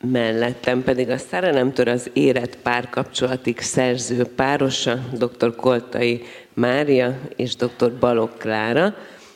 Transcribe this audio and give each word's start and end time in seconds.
Mellettem 0.00 0.82
pedig 0.82 1.10
a 1.10 1.18
Szerelemtől 1.18 1.88
az 1.88 2.10
érett 2.12 2.56
párkapcsolatig 2.56 3.60
szerző 3.60 4.24
párosa, 4.24 4.98
dr. 5.12 5.56
Koltai 5.56 6.22
Mária 6.54 7.18
és 7.36 7.56
dr. 7.56 7.98
Balok 8.00 8.38
Klára. 8.38 8.94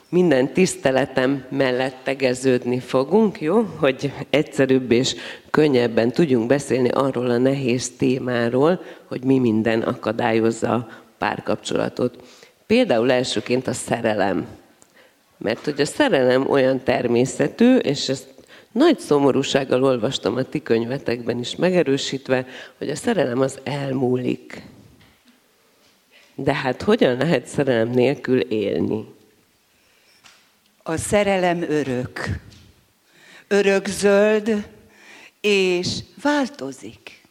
Minden 0.09 0.53
tiszteletem 0.53 1.45
mellett 1.49 1.95
tegeződni 2.03 2.79
fogunk, 2.79 3.41
jó? 3.41 3.61
Hogy 3.79 4.13
egyszerűbb 4.29 4.91
és 4.91 5.15
könnyebben 5.49 6.11
tudjunk 6.11 6.47
beszélni 6.47 6.89
arról 6.89 7.29
a 7.29 7.37
nehéz 7.37 7.91
témáról, 7.97 8.83
hogy 9.05 9.23
mi 9.23 9.39
minden 9.39 9.81
akadályozza 9.81 10.73
a 10.73 10.87
párkapcsolatot. 11.17 12.15
Például 12.65 13.11
elsőként 13.11 13.67
a 13.67 13.73
szerelem. 13.73 14.47
Mert 15.37 15.65
hogy 15.65 15.81
a 15.81 15.85
szerelem 15.85 16.49
olyan 16.49 16.83
természetű, 16.83 17.75
és 17.75 18.09
ezt 18.09 18.32
nagy 18.73 18.99
szomorúsággal 18.99 19.83
olvastam 19.83 20.35
a 20.35 20.43
ti 20.43 20.61
könyvetekben 20.61 21.39
is 21.39 21.55
megerősítve, 21.55 22.45
hogy 22.77 22.89
a 22.89 22.95
szerelem 22.95 23.39
az 23.39 23.59
elmúlik. 23.63 24.61
De 26.35 26.53
hát 26.53 26.81
hogyan 26.81 27.17
lehet 27.17 27.45
szerelem 27.45 27.89
nélkül 27.89 28.39
élni? 28.39 29.05
A 30.83 30.97
szerelem 30.97 31.61
örök. 31.61 32.19
Örök 33.47 33.87
zöld, 33.87 34.67
és 35.41 35.99
változik. 36.21 37.21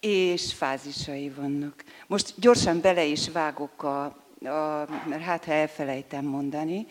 És 0.00 0.52
fázisai 0.52 1.28
vannak. 1.28 1.84
Most 2.06 2.34
gyorsan 2.36 2.80
bele 2.80 3.04
is 3.04 3.28
vágok, 3.28 3.82
a, 3.82 4.04
a, 4.04 4.88
mert 5.08 5.22
hát 5.22 5.44
ha 5.44 5.52
elfelejtem 5.52 6.24
mondani, 6.24 6.86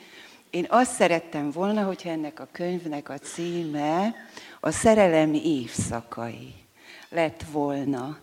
én 0.50 0.66
azt 0.70 0.94
szerettem 0.94 1.52
volna, 1.52 1.84
hogyha 1.84 2.10
ennek 2.10 2.40
a 2.40 2.48
könyvnek 2.52 3.10
a 3.10 3.18
címe 3.18 4.16
a 4.60 4.72
szerelem 4.72 5.34
évszakai 5.34 6.54
lett 7.10 7.44
volna. 7.52 8.18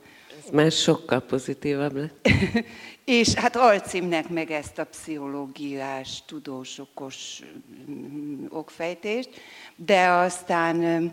Ez 0.45 0.51
már 0.53 0.73
sokkal 0.73 1.21
pozitívabb 1.21 1.97
lett. 1.97 2.29
és 3.05 3.35
hát 3.35 3.57
alcímnek 3.57 4.29
meg 4.29 4.51
ezt 4.51 4.79
a 4.79 4.87
pszichológiás, 4.87 6.23
tudós, 6.27 6.79
okos 6.79 7.43
mm, 7.91 8.45
okfejtést, 8.49 9.31
de 9.77 10.09
aztán 10.09 11.11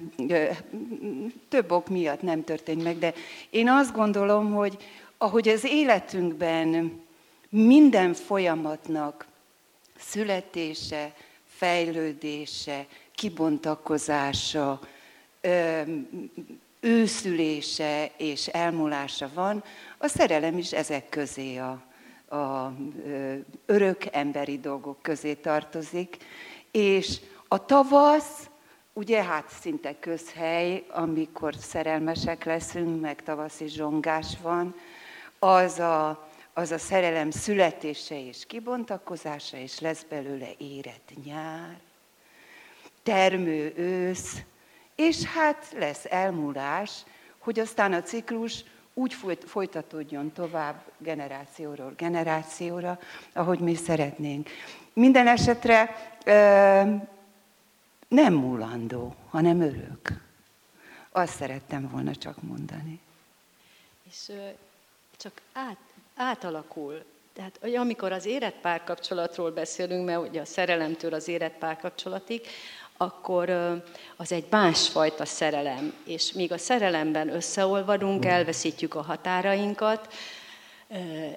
több 1.50 1.72
ok 1.72 1.90
miatt 1.90 2.22
nem 2.22 2.44
történt 2.44 2.84
meg, 2.84 2.98
de 2.98 3.14
én 3.50 3.70
azt 3.70 3.94
gondolom, 3.94 4.54
hogy 4.54 4.78
ahogy 5.18 5.48
az 5.48 5.64
életünkben 5.66 7.02
minden 7.50 8.14
folyamatnak 8.14 9.28
születése, 10.10 11.14
fejlődése, 11.48 12.86
kibontakozása, 13.16 14.80
őszülése 16.80 18.12
és 18.18 18.48
elmúlása 18.48 19.30
van, 19.34 19.64
a 19.98 20.08
szerelem 20.08 20.58
is 20.58 20.72
ezek 20.72 21.10
közé 21.10 21.58
a, 21.58 21.82
a 22.36 22.74
örök 23.66 24.06
emberi 24.12 24.60
dolgok 24.60 25.02
közé 25.02 25.34
tartozik, 25.34 26.18
és 26.72 27.20
a 27.48 27.66
tavasz, 27.66 28.50
ugye 28.94 29.24
hát 29.24 29.50
szinte 29.62 30.00
közhely, 30.00 30.84
amikor 30.90 31.56
szerelmesek 31.56 32.44
leszünk, 32.44 33.02
meg 33.02 33.24
tavaszi 33.24 33.68
zsongás 33.68 34.38
van, 34.42 34.76
az 35.40 35.80
a, 35.80 36.28
az 36.54 36.72
a 36.72 36.78
szerelem 36.78 37.32
születése 37.32 38.28
és 38.28 38.46
kibontakozása, 38.48 39.58
és 39.58 39.80
lesz 39.80 40.06
belőle 40.10 40.50
érett 40.58 41.12
nyár, 41.26 41.80
termő 43.04 43.74
ősz, 43.76 44.42
és 44.96 45.24
hát 45.24 45.76
lesz 45.78 46.06
elmúlás, 46.10 47.04
hogy 47.38 47.60
aztán 47.60 47.94
a 47.94 48.02
ciklus 48.02 48.64
úgy 48.94 49.16
folytatódjon 49.46 50.32
tovább 50.32 50.92
generációról 50.98 51.94
generációra, 51.98 53.00
ahogy 53.34 53.60
mi 53.60 53.76
szeretnénk. 53.76 54.50
Minden 54.94 55.28
esetre 55.28 55.96
nem 58.08 58.34
múlandó, 58.34 59.16
hanem 59.30 59.62
örök. 59.62 60.22
Azt 61.12 61.36
szerettem 61.36 61.90
volna 61.90 62.16
csak 62.16 62.42
mondani. 62.42 63.00
És 64.10 64.32
csak 65.18 65.42
át, 65.54 65.78
átalakul. 66.16 67.04
Tehát 67.34 67.78
amikor 67.78 68.12
az 68.12 68.26
érett 68.26 68.60
párkapcsolatról 68.62 69.52
beszélünk, 69.52 70.06
mert 70.06 70.28
ugye 70.30 70.42
a 70.42 70.46
szerelemtől 70.46 71.14
az 71.14 71.28
érett 71.28 71.58
párkapcsolatig, 71.58 72.42
akkor 72.98 73.50
az 74.18 74.32
egy 74.32 74.46
másfajta 74.50 75.26
szerelem. 75.26 75.94
És 76.06 76.32
míg 76.32 76.52
a 76.52 76.58
szerelemben 76.58 77.30
összeolvadunk, 77.30 78.26
elveszítjük 78.26 78.96
a 78.96 79.02
határainkat, 79.02 80.14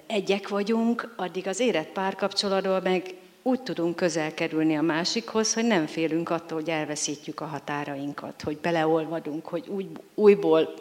egyek 0.07 0.49
vagyunk, 0.49 1.15
addig 1.17 1.47
az 1.47 1.61
érett 1.61 1.89
párkapcsolatról 1.89 2.81
meg 2.81 3.15
úgy 3.43 3.63
tudunk 3.63 3.97
közel 3.97 4.35
kerülni 4.35 4.77
a 4.77 4.83
másikhoz, 4.83 5.55
hogy 5.55 5.65
nem 5.65 5.87
félünk 5.87 6.31
attól, 6.31 6.59
hogy 6.59 6.69
elveszítjük 6.69 7.41
a 7.41 7.45
határainkat, 7.47 8.43
hogy 8.43 8.59
beleolvadunk, 8.59 9.47
hogy 9.47 9.69
úgy, 9.69 9.87
újból 10.15 10.75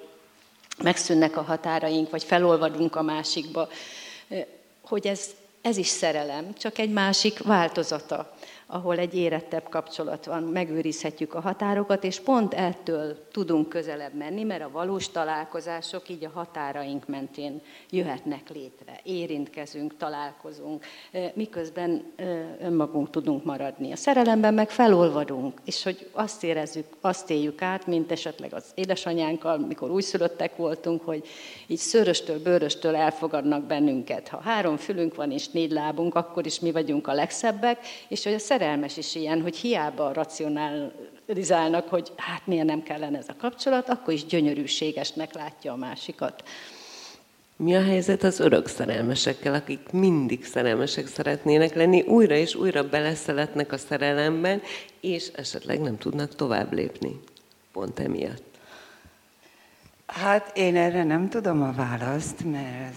megszűnnek 0.84 1.38
a 1.38 1.42
határaink, 1.42 2.10
vagy 2.10 2.24
felolvadunk 2.24 2.96
a 2.96 3.02
másikba, 3.02 3.70
hogy 4.82 5.08
ez, 5.08 5.22
ez 5.62 5.78
is 5.78 5.88
szerelem, 5.88 6.54
csak 6.54 6.78
egy 6.78 6.92
másik 6.92 7.40
változata 7.40 8.35
ahol 8.68 8.98
egy 8.98 9.16
érettebb 9.16 9.70
kapcsolat 9.70 10.26
van, 10.26 10.44
megőrizhetjük 10.44 11.34
a 11.34 11.40
határokat, 11.40 12.04
és 12.04 12.20
pont 12.20 12.54
ettől 12.54 13.28
tudunk 13.32 13.70
közelebb 13.70 14.14
menni, 14.14 14.44
mert 14.44 14.64
a 14.64 14.72
valós 14.72 15.10
találkozások 15.10 16.10
így 16.10 16.26
a 16.26 16.32
határaink 16.34 17.08
mentén 17.08 17.62
jöhetnek 17.90 18.50
létre. 18.50 19.00
Érintkezünk, 19.04 19.98
találkozunk, 19.98 20.86
miközben 21.34 22.04
önmagunk 22.62 23.10
tudunk 23.10 23.44
maradni. 23.46 23.92
A 23.92 23.96
szerelemben 23.96 24.54
meg 24.54 24.70
felolvadunk, 24.70 25.60
és 25.66 25.84
hogy 25.84 26.10
azt 26.12 26.44
érezzük, 26.44 26.86
azt 27.02 27.30
éljük 27.30 27.62
át, 27.62 27.88
mint 27.88 28.12
esetleg 28.12 28.54
az 28.54 28.66
édesanyánkkal, 28.76 29.58
mikor 29.58 29.92
újszülöttek 29.92 30.56
voltunk, 30.56 31.02
hogy 31.02 31.28
így 31.68 31.78
szöröstől, 31.78 32.42
bőröstől 32.42 32.96
elfogadnak 32.96 33.64
bennünket. 33.64 34.28
Ha 34.28 34.42
három 34.42 34.78
fülünk 34.78 35.16
van 35.16 35.32
és 35.32 35.50
négy 35.50 35.72
lábunk, 35.72 36.16
akkor 36.16 36.46
is 36.46 36.60
mi 36.60 36.72
vagyunk 36.72 37.08
a 37.08 37.14
legszebbek, 37.14 37.80
és 38.08 38.24
hogy 38.24 38.34
a 38.34 38.40
szerelmes 38.58 38.98
is 38.98 39.16
ilyen, 39.16 39.42
hogy 39.42 39.56
hiába 39.56 40.14
racionalizálnak, 40.14 41.88
hogy 41.90 42.12
hát 42.18 42.48
miért 42.48 42.66
nem 42.66 42.84
kellene 42.84 43.18
ez 43.18 43.30
a 43.30 43.36
kapcsolat, 43.40 43.90
akkor 43.90 44.14
is 44.14 44.26
gyönyörűségesnek 44.26 45.34
látja 45.34 45.72
a 45.72 45.76
másikat. 45.76 46.44
Mi 47.56 47.76
a 47.76 47.84
helyzet 47.84 48.24
az 48.24 48.40
örök 48.40 48.68
szerelmesekkel, 48.68 49.54
akik 49.54 49.92
mindig 49.92 50.46
szerelmesek 50.46 51.08
szeretnének 51.08 51.76
lenni, 51.76 52.02
újra 52.02 52.36
és 52.36 52.56
újra 52.56 52.90
beleszeletnek 52.90 53.72
a 53.72 53.78
szerelemben, 53.78 54.62
és 55.00 55.28
esetleg 55.28 55.82
nem 55.82 55.98
tudnak 55.98 56.36
tovább 56.36 56.74
lépni. 56.74 57.20
Pont 57.72 58.00
emiatt. 58.00 58.44
Hát 60.06 60.58
én 60.58 60.76
erre 60.76 61.04
nem 61.04 61.30
tudom 61.30 61.62
a 61.62 61.72
választ, 61.72 62.44
mert 62.44 62.94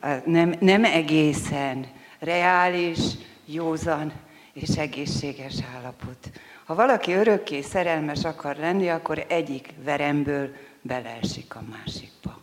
ez 0.00 0.22
nem, 0.24 0.54
nem 0.60 0.84
egészen 0.84 1.86
reális, 2.18 2.98
józan 3.44 4.12
és 4.60 4.76
egészséges 4.76 5.54
állapot. 5.76 6.30
Ha 6.64 6.74
valaki 6.74 7.12
örökké 7.12 7.60
szerelmes 7.60 8.24
akar 8.24 8.56
lenni, 8.56 8.88
akkor 8.88 9.24
egyik 9.28 9.74
veremből 9.84 10.50
beleesik 10.82 11.54
a 11.54 11.62
másikba. 11.70 12.38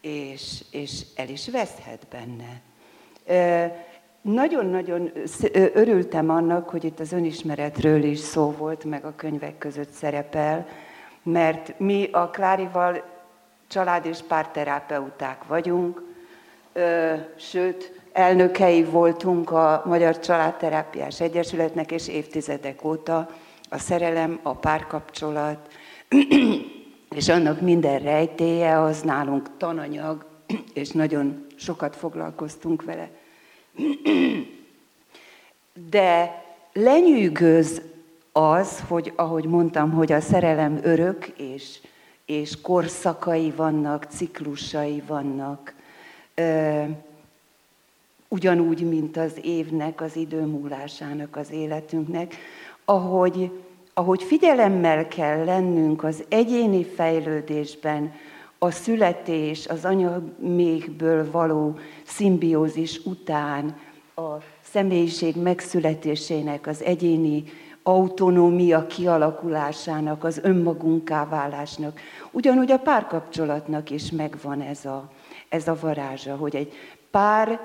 És, 0.00 0.64
és 0.70 1.02
el 1.16 1.28
is 1.28 1.50
veszhet 1.50 2.06
benne. 2.10 2.60
Nagyon-nagyon 4.20 5.12
örültem 5.52 6.30
annak, 6.30 6.68
hogy 6.68 6.84
itt 6.84 7.00
az 7.00 7.12
önismeretről 7.12 8.02
is 8.02 8.18
szó 8.18 8.50
volt, 8.50 8.84
meg 8.84 9.04
a 9.04 9.14
könyvek 9.16 9.58
között 9.58 9.90
szerepel, 9.90 10.66
mert 11.22 11.78
mi 11.78 12.08
a 12.12 12.30
Klárival 12.30 13.04
család 13.66 14.06
és 14.06 14.18
párterapeuták 14.28 15.44
vagyunk, 15.44 16.02
sőt, 17.36 18.01
elnökei 18.12 18.84
voltunk 18.84 19.50
a 19.50 19.82
Magyar 19.84 20.18
Családterápiás 20.18 21.20
Egyesületnek, 21.20 21.90
és 21.92 22.08
évtizedek 22.08 22.84
óta 22.84 23.28
a 23.68 23.78
szerelem, 23.78 24.40
a 24.42 24.54
párkapcsolat, 24.54 25.72
és 27.16 27.28
annak 27.28 27.60
minden 27.60 27.98
rejtéje 27.98 28.80
az 28.80 29.02
nálunk 29.02 29.56
tananyag, 29.56 30.26
és 30.74 30.90
nagyon 30.90 31.46
sokat 31.56 31.96
foglalkoztunk 31.96 32.84
vele. 32.84 33.10
De 35.90 36.42
lenyűgöz 36.72 37.82
az, 38.32 38.82
hogy 38.88 39.12
ahogy 39.16 39.44
mondtam, 39.44 39.92
hogy 39.92 40.12
a 40.12 40.20
szerelem 40.20 40.78
örök, 40.82 41.26
és, 41.26 41.80
és 42.26 42.60
korszakai 42.60 43.50
vannak, 43.50 44.04
ciklusai 44.04 45.02
vannak, 45.06 45.74
ugyanúgy, 48.32 48.88
mint 48.88 49.16
az 49.16 49.32
évnek, 49.42 50.00
az 50.00 50.16
idő 50.16 50.40
múlásának, 50.40 51.36
az 51.36 51.50
életünknek, 51.50 52.36
ahogy, 52.84 53.50
ahogy 53.94 54.22
figyelemmel 54.22 55.08
kell 55.08 55.44
lennünk 55.44 56.04
az 56.04 56.24
egyéni 56.28 56.84
fejlődésben, 56.84 58.12
a 58.58 58.70
születés, 58.70 59.66
az 59.66 59.84
anyamékből 59.84 61.30
való 61.30 61.78
szimbiózis 62.04 63.00
után, 63.04 63.76
a 64.14 64.30
személyiség 64.62 65.36
megszületésének, 65.36 66.66
az 66.66 66.82
egyéni 66.82 67.44
autonómia 67.82 68.86
kialakulásának, 68.86 70.24
az 70.24 70.40
önmagunká 70.42 71.28
válásnak. 71.28 72.00
Ugyanúgy 72.30 72.70
a 72.70 72.78
párkapcsolatnak 72.78 73.90
is 73.90 74.10
megvan 74.10 74.60
ez 74.60 74.84
a, 74.84 75.10
ez 75.48 75.68
a 75.68 75.76
varázsa, 75.80 76.36
hogy 76.36 76.56
egy 76.56 76.72
pár 77.10 77.60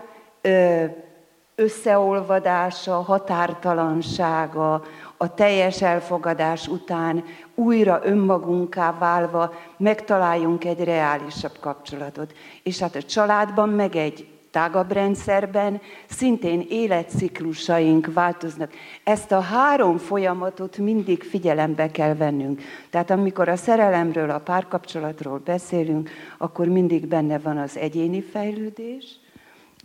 összeolvadása, 1.56 3.02
határtalansága, 3.02 4.84
a 5.18 5.34
teljes 5.34 5.82
elfogadás 5.82 6.68
után 6.68 7.24
újra 7.56 8.00
önmagunká 8.04 8.98
válva 8.98 9.54
megtaláljunk 9.78 10.66
egy 10.66 10.84
reálisabb 10.84 11.58
kapcsolatot. 11.60 12.34
És 12.64 12.80
hát 12.80 12.96
a 12.96 13.02
családban 13.02 13.70
meg 13.70 13.96
egy 13.96 14.28
tágabb 14.52 14.92
rendszerben 14.92 15.82
szintén 16.10 16.66
életciklusaink 16.70 18.14
változnak. 18.14 18.72
Ezt 19.04 19.32
a 19.32 19.40
három 19.40 19.98
folyamatot 19.98 20.78
mindig 20.78 21.24
figyelembe 21.24 21.92
kell 21.92 22.16
vennünk. 22.16 22.62
Tehát 22.90 23.10
amikor 23.10 23.50
a 23.50 23.56
szerelemről, 23.56 24.30
a 24.30 24.40
párkapcsolatról 24.40 25.42
beszélünk, 25.46 26.10
akkor 26.38 26.68
mindig 26.68 27.08
benne 27.08 27.40
van 27.40 27.58
az 27.58 27.78
egyéni 27.78 28.22
fejlődés, 28.22 29.20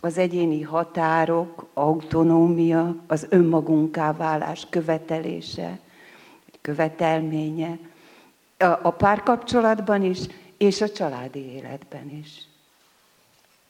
az 0.03 0.17
egyéni 0.17 0.61
határok, 0.61 1.65
autonómia, 1.73 2.95
az 3.07 3.27
önmagunká 3.29 4.13
válás 4.13 4.67
követelése, 4.69 5.79
követelménye, 6.61 7.77
a 8.57 8.91
párkapcsolatban 8.91 10.03
is, 10.03 10.19
és 10.57 10.81
a 10.81 10.89
családi 10.89 11.39
életben 11.39 12.11
is. 12.21 12.29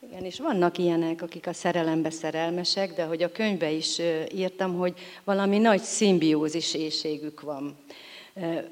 Igen, 0.09 0.23
és 0.23 0.39
vannak 0.39 0.77
ilyenek, 0.77 1.21
akik 1.21 1.47
a 1.47 1.53
szerelembe 1.53 2.09
szerelmesek, 2.09 2.93
de 2.93 3.03
hogy 3.03 3.23
a 3.23 3.31
könyvbe 3.31 3.71
is 3.71 3.99
írtam, 4.33 4.77
hogy 4.77 4.93
valami 5.23 5.57
nagy 5.57 5.81
szimbiózis 5.81 6.73
éjségük 6.73 7.41
van. 7.41 7.77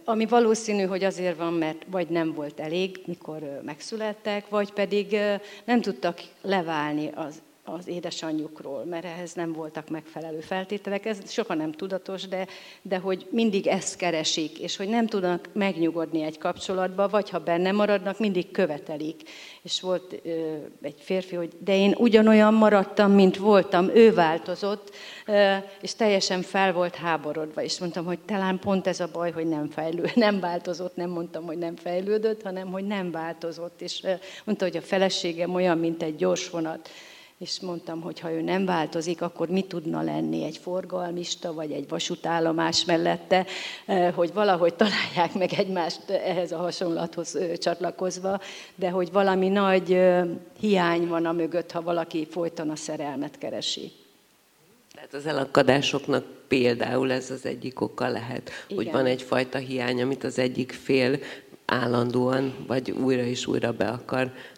Ami 0.06 0.26
valószínű, 0.26 0.84
hogy 0.84 1.04
azért 1.04 1.38
van, 1.38 1.54
mert 1.54 1.86
vagy 1.88 2.08
nem 2.08 2.34
volt 2.34 2.60
elég, 2.60 3.02
mikor 3.06 3.62
megszülettek, 3.66 4.50
vagy 4.50 4.74
pedig 4.74 5.18
nem 5.64 5.82
tudtak 5.82 6.22
leválni 6.42 7.10
az 7.16 7.42
az 7.78 7.88
édesanyjukról, 7.88 8.86
mert 8.86 9.06
ehhez 9.06 9.34
nem 9.34 9.54
voltak 9.54 9.90
megfelelő 9.90 10.40
feltételek. 10.40 11.06
Ez 11.06 11.32
soha 11.32 11.54
nem 11.54 11.72
tudatos, 11.72 12.28
de, 12.28 12.48
de 12.82 12.98
hogy 12.98 13.28
mindig 13.30 13.68
ezt 13.68 13.96
keresik, 13.96 14.60
és 14.60 14.76
hogy 14.76 14.88
nem 14.88 15.08
tudnak 15.08 15.50
megnyugodni 15.54 16.22
egy 16.22 16.38
kapcsolatba, 16.38 17.08
vagy 17.08 17.30
ha 17.30 17.40
benne 17.40 17.72
maradnak, 17.72 18.20
mindig 18.20 18.52
követelik. 18.52 19.22
És 19.62 19.82
volt 19.82 20.20
ö, 20.24 20.56
egy 20.82 20.96
férfi, 21.00 21.36
hogy 21.36 21.50
de 21.60 21.76
én 21.76 21.96
ugyanolyan 21.98 22.54
maradtam, 22.54 23.12
mint 23.12 23.38
voltam, 23.38 23.90
ő 23.96 24.14
változott, 24.14 24.96
ö, 25.26 25.56
és 25.82 25.96
teljesen 25.96 26.42
fel 26.42 26.74
volt 26.74 26.96
háborodva, 26.96 27.64
és 27.64 27.80
mondtam, 27.80 28.06
hogy 28.06 28.20
talán 28.20 28.60
pont 28.60 28.88
ez 28.88 29.00
a 29.00 29.10
baj, 29.14 29.32
hogy 29.32 29.48
nem 29.48 29.70
fejlő, 29.70 30.12
nem 30.16 30.40
változott, 30.40 30.96
nem 30.96 31.10
mondtam, 31.10 31.46
hogy 31.46 31.58
nem 31.58 31.76
fejlődött, 31.76 32.42
hanem 32.42 32.72
hogy 32.72 32.88
nem 32.88 33.12
változott, 33.12 33.82
és 33.82 34.04
ö, 34.04 34.12
mondta, 34.44 34.66
hogy 34.66 34.78
a 34.78 34.82
feleségem 34.82 35.54
olyan, 35.54 35.78
mint 35.78 36.04
egy 36.04 36.16
gyors 36.16 36.50
vonat, 36.50 36.90
és 37.42 37.60
mondtam, 37.60 38.02
hogy 38.02 38.20
ha 38.20 38.32
ő 38.32 38.42
nem 38.42 38.66
változik, 38.66 39.22
akkor 39.22 39.50
mi 39.50 39.62
tudna 39.62 40.02
lenni 40.02 40.44
egy 40.44 40.58
forgalmista, 40.58 41.54
vagy 41.54 41.72
egy 41.72 41.90
vasútállomás 41.90 42.86
mellette, 42.86 43.46
eh, 43.86 44.14
hogy 44.14 44.34
valahogy 44.34 44.74
találják 44.74 45.34
meg 45.34 45.54
egymást 45.54 46.10
ehhez 46.10 46.52
a 46.52 46.58
hasonlathoz 46.58 47.38
csatlakozva, 47.58 48.40
de 48.76 48.90
hogy 48.90 49.12
valami 49.12 49.48
nagy 49.48 50.02
hiány 50.60 51.08
van 51.08 51.26
a 51.26 51.32
mögött, 51.32 51.72
ha 51.72 51.82
valaki 51.82 52.28
folyton 52.30 52.70
a 52.70 52.76
szerelmet 52.76 53.38
keresi. 53.38 53.92
Tehát 54.94 55.14
az 55.14 55.26
elakadásoknak 55.26 56.26
például 56.48 57.12
ez 57.12 57.32
az 57.32 57.46
egyik 57.46 57.82
oka 57.82 58.08
lehet, 58.08 58.52
Igen. 58.68 58.84
hogy 58.84 58.92
van 58.92 59.06
egyfajta 59.06 59.58
hiány, 59.58 60.02
amit 60.02 60.24
az 60.24 60.40
egyik 60.40 60.72
fél 60.72 61.20
állandóan, 61.66 62.54
vagy 62.68 62.92
újra 62.92 63.24
és 63.24 63.48
újra 63.48 63.72
be 63.72 63.88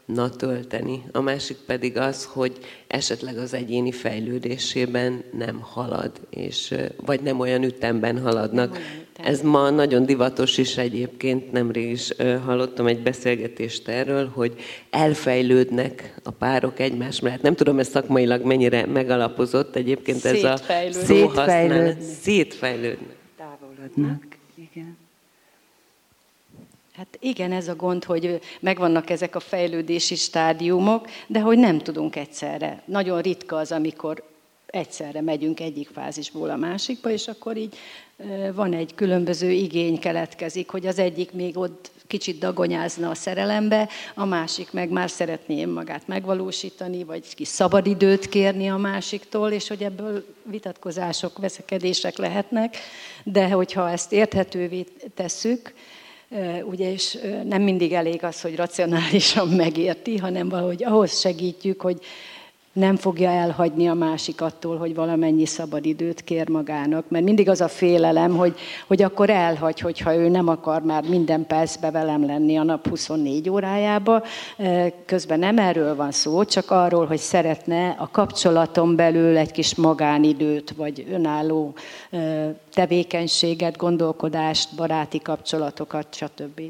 akarna 0.08 0.30
tölteni. 0.30 1.04
A 1.12 1.22
másik 1.22 1.58
pedig 1.66 1.98
az, 1.98 2.26
hogy 2.26 2.58
esetleg 2.88 3.38
az 3.38 3.54
egyéni 3.54 3.92
fejlődésében 3.92 5.24
nem 5.38 5.60
halad, 5.62 6.12
és, 6.30 6.74
vagy 7.06 7.22
nem 7.22 7.40
olyan 7.40 7.64
ütemben 7.64 8.22
haladnak. 8.22 8.78
Ez 9.24 9.42
ma 9.42 9.70
nagyon 9.70 10.06
divatos 10.06 10.58
is 10.58 10.78
egyébként, 10.78 11.52
nemrég 11.52 11.92
is 11.92 12.14
hallottam 12.46 12.88
egy 12.88 13.04
beszélgetést 13.04 13.88
erről, 13.88 14.32
hogy 14.34 14.54
elfejlődnek 14.90 16.16
a 16.24 16.32
párok 16.32 16.80
egymás 16.80 17.20
mellett. 17.20 17.42
Nem 17.42 17.56
tudom, 17.56 17.80
ez 17.80 17.88
szakmailag 17.88 18.46
mennyire 18.46 18.86
megalapozott 18.86 19.76
egyébként 19.76 20.26
ez 20.26 20.44
a 20.44 20.58
szóhasználat. 20.92 22.02
Szétfejlődnek. 22.02 23.16
Távolodnak. 23.38 24.33
Hát 27.04 27.18
igen, 27.20 27.52
ez 27.52 27.68
a 27.68 27.76
gond, 27.76 28.04
hogy 28.04 28.40
megvannak 28.60 29.10
ezek 29.10 29.36
a 29.36 29.40
fejlődési 29.40 30.16
stádiumok, 30.16 31.08
de 31.28 31.40
hogy 31.40 31.58
nem 31.58 31.80
tudunk 31.80 32.16
egyszerre. 32.16 32.82
Nagyon 32.86 33.22
ritka 33.22 33.56
az, 33.56 33.72
amikor 33.72 34.24
egyszerre 34.66 35.22
megyünk 35.22 35.60
egyik 35.60 35.90
fázisból 35.94 36.50
a 36.50 36.56
másikba, 36.56 37.10
és 37.10 37.28
akkor 37.28 37.58
így 37.58 37.78
van 38.54 38.74
egy 38.74 38.96
különböző 38.96 39.52
igény 39.52 40.00
keletkezik, 40.00 40.70
hogy 40.70 40.88
az 40.88 41.00
egyik 41.00 41.32
még 41.32 41.58
ott 41.58 41.92
kicsit 42.08 42.40
dagonyázna 42.40 43.10
a 43.10 43.16
szerelembe, 43.16 43.90
a 44.16 44.26
másik 44.26 44.72
meg 44.72 44.90
már 44.90 45.10
szeretné 45.10 45.66
magát 45.66 46.08
megvalósítani, 46.08 47.04
vagy 47.04 47.36
kis 47.36 47.48
szabadidőt 47.48 48.30
kérni 48.30 48.70
a 48.70 48.78
másiktól, 48.78 49.52
és 49.52 49.68
hogy 49.68 49.84
ebből 49.84 50.26
vitatkozások, 50.44 51.38
veszekedések 51.38 52.18
lehetnek, 52.18 52.78
de 53.24 53.50
hogyha 53.50 53.90
ezt 53.90 54.12
érthetővé 54.12 54.86
tesszük, 55.16 55.74
ugye, 56.64 56.92
és 56.92 57.18
nem 57.44 57.62
mindig 57.62 57.94
elég 57.94 58.24
az, 58.24 58.42
hogy 58.42 58.56
racionálisan 58.56 59.48
megérti, 59.48 60.18
hanem 60.18 60.50
valahogy 60.50 60.84
ahhoz 60.84 61.20
segítjük, 61.20 61.82
hogy 61.82 61.98
nem 62.74 62.96
fogja 62.96 63.30
elhagyni 63.30 63.88
a 63.88 63.94
másik 63.94 64.42
attól, 64.42 64.78
hogy 64.78 64.96
valamennyi 64.96 65.46
szabadidőt 65.46 66.24
kér 66.24 66.50
magának. 66.50 67.10
Mert 67.10 67.24
mindig 67.24 67.50
az 67.50 67.62
a 67.62 67.68
félelem, 67.68 68.36
hogy, 68.38 68.56
hogy 68.88 69.02
akkor 69.02 69.30
elhagy, 69.30 69.80
hogyha 69.80 70.16
ő 70.16 70.28
nem 70.28 70.48
akar 70.48 70.82
már 70.82 71.04
minden 71.10 71.46
percbe 71.48 71.92
velem 71.92 72.26
lenni 72.26 72.58
a 72.58 72.64
nap 72.64 72.88
24 72.88 73.50
órájába. 73.50 74.24
Közben 75.06 75.40
nem 75.40 75.58
erről 75.58 75.96
van 75.96 76.12
szó, 76.12 76.46
csak 76.46 76.72
arról, 76.72 77.06
hogy 77.06 77.18
szeretne 77.18 77.96
a 78.00 78.10
kapcsolaton 78.12 78.96
belül 78.96 79.38
egy 79.38 79.52
kis 79.52 79.76
magánidőt, 79.76 80.72
vagy 80.72 81.08
önálló 81.12 81.74
tevékenységet, 82.74 83.78
gondolkodást, 83.78 84.76
baráti 84.76 85.20
kapcsolatokat, 85.20 86.08
stb. 86.16 86.62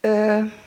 Ö- 0.00 0.63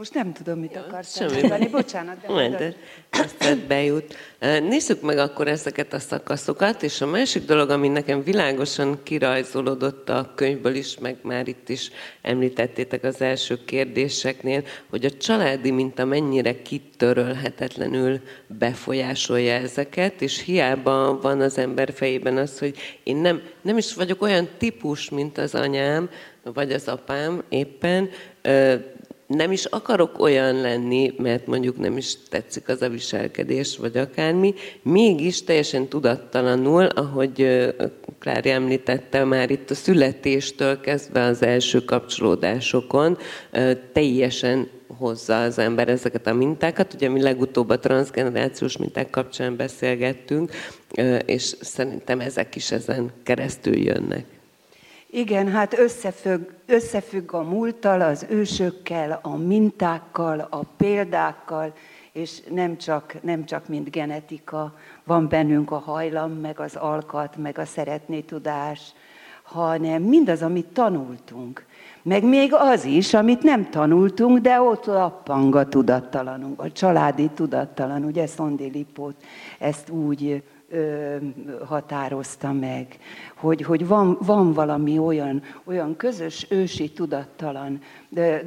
most 0.00 0.14
nem 0.14 0.32
tudom, 0.32 0.58
mit 0.58 0.72
ja, 0.72 0.80
akartam 0.80 1.32
mondani. 1.32 1.68
Bocsánat, 1.68 2.20
de 2.20 2.32
Majd 2.32 2.76
ezt 3.10 3.66
bejut. 3.66 4.16
Nézzük 4.40 5.00
meg 5.00 5.18
akkor 5.18 5.48
ezeket 5.48 5.92
a 5.92 5.98
szakaszokat, 5.98 6.82
és 6.82 7.00
a 7.00 7.06
másik 7.06 7.44
dolog, 7.44 7.70
ami 7.70 7.88
nekem 7.88 8.22
világosan 8.22 9.02
kirajzolódott 9.02 10.08
a 10.08 10.32
könyvből 10.34 10.74
is, 10.74 10.98
meg 10.98 11.16
már 11.22 11.48
itt 11.48 11.68
is 11.68 11.90
említettétek 12.22 13.04
az 13.04 13.20
első 13.20 13.64
kérdéseknél, 13.64 14.62
hogy 14.90 15.04
a 15.04 15.10
családi 15.10 15.70
minta 15.70 16.04
mennyire 16.04 16.62
kitörölhetetlenül 16.62 18.20
befolyásolja 18.46 19.52
ezeket, 19.52 20.22
és 20.22 20.42
hiába 20.42 21.18
van 21.22 21.40
az 21.40 21.58
ember 21.58 21.92
fejében 21.92 22.36
az, 22.36 22.58
hogy 22.58 22.76
én 23.02 23.16
nem, 23.16 23.42
nem 23.62 23.76
is 23.76 23.94
vagyok 23.94 24.22
olyan 24.22 24.48
típus, 24.58 25.10
mint 25.10 25.38
az 25.38 25.54
anyám, 25.54 26.10
vagy 26.42 26.72
az 26.72 26.88
apám 26.88 27.42
éppen, 27.48 28.10
nem 29.30 29.52
is 29.52 29.64
akarok 29.64 30.20
olyan 30.20 30.60
lenni, 30.60 31.14
mert 31.18 31.46
mondjuk 31.46 31.78
nem 31.78 31.96
is 31.96 32.14
tetszik 32.28 32.68
az 32.68 32.82
a 32.82 32.88
viselkedés, 32.88 33.76
vagy 33.76 33.96
akármi, 33.96 34.54
mégis 34.82 35.44
teljesen 35.44 35.88
tudattalanul, 35.88 36.84
ahogy 36.84 37.66
Klári 38.18 38.50
említette 38.50 39.24
már 39.24 39.50
itt 39.50 39.70
a 39.70 39.74
születéstől 39.74 40.80
kezdve 40.80 41.24
az 41.24 41.42
első 41.42 41.84
kapcsolódásokon, 41.84 43.18
teljesen 43.92 44.68
hozza 44.98 45.42
az 45.42 45.58
ember 45.58 45.88
ezeket 45.88 46.26
a 46.26 46.34
mintákat. 46.34 46.94
Ugye 46.94 47.08
mi 47.08 47.22
legutóbb 47.22 47.68
a 47.68 47.78
transgenerációs 47.78 48.76
minták 48.76 49.10
kapcsán 49.10 49.56
beszélgettünk, 49.56 50.52
és 51.24 51.54
szerintem 51.60 52.20
ezek 52.20 52.56
is 52.56 52.70
ezen 52.70 53.10
keresztül 53.22 53.76
jönnek. 53.76 54.24
Igen, 55.12 55.48
hát 55.48 55.78
összefügg, 55.78 56.48
összefügg 56.66 57.32
a 57.32 57.42
múlttal, 57.42 58.00
az 58.00 58.26
ősökkel, 58.28 59.18
a 59.22 59.36
mintákkal, 59.36 60.46
a 60.50 60.60
példákkal, 60.76 61.72
és 62.12 62.40
nem 62.50 62.76
csak, 62.76 63.22
nem 63.22 63.44
csak 63.44 63.68
mint 63.68 63.90
genetika, 63.90 64.74
van 65.04 65.28
bennünk 65.28 65.70
a 65.70 65.78
hajlam, 65.78 66.32
meg 66.32 66.60
az 66.60 66.76
alkat, 66.76 67.36
meg 67.36 67.58
a 67.58 67.64
szeretné 67.64 68.20
tudás, 68.20 68.92
hanem 69.42 70.02
mindaz, 70.02 70.42
amit 70.42 70.66
tanultunk. 70.66 71.64
Meg 72.02 72.24
még 72.24 72.54
az 72.54 72.84
is, 72.84 73.14
amit 73.14 73.42
nem 73.42 73.70
tanultunk, 73.70 74.38
de 74.38 74.60
ott 74.60 74.84
lappang 74.84 75.54
a 75.54 75.68
tudattalanunk, 75.68 76.60
a 76.60 76.72
családi 76.72 77.28
tudattalan, 77.34 78.04
ugye 78.04 78.26
Szondi 78.26 78.70
Lipót 78.70 79.24
ezt 79.58 79.88
úgy 79.88 80.42
ö, 80.70 81.16
határozta 81.64 82.52
meg, 82.52 82.98
hogy, 83.36 83.62
hogy 83.62 83.86
van, 83.86 84.18
van 84.20 84.52
valami 84.52 84.98
olyan, 84.98 85.42
olyan 85.64 85.96
közös 85.96 86.46
ősi 86.50 86.90
tudattalan 86.90 87.80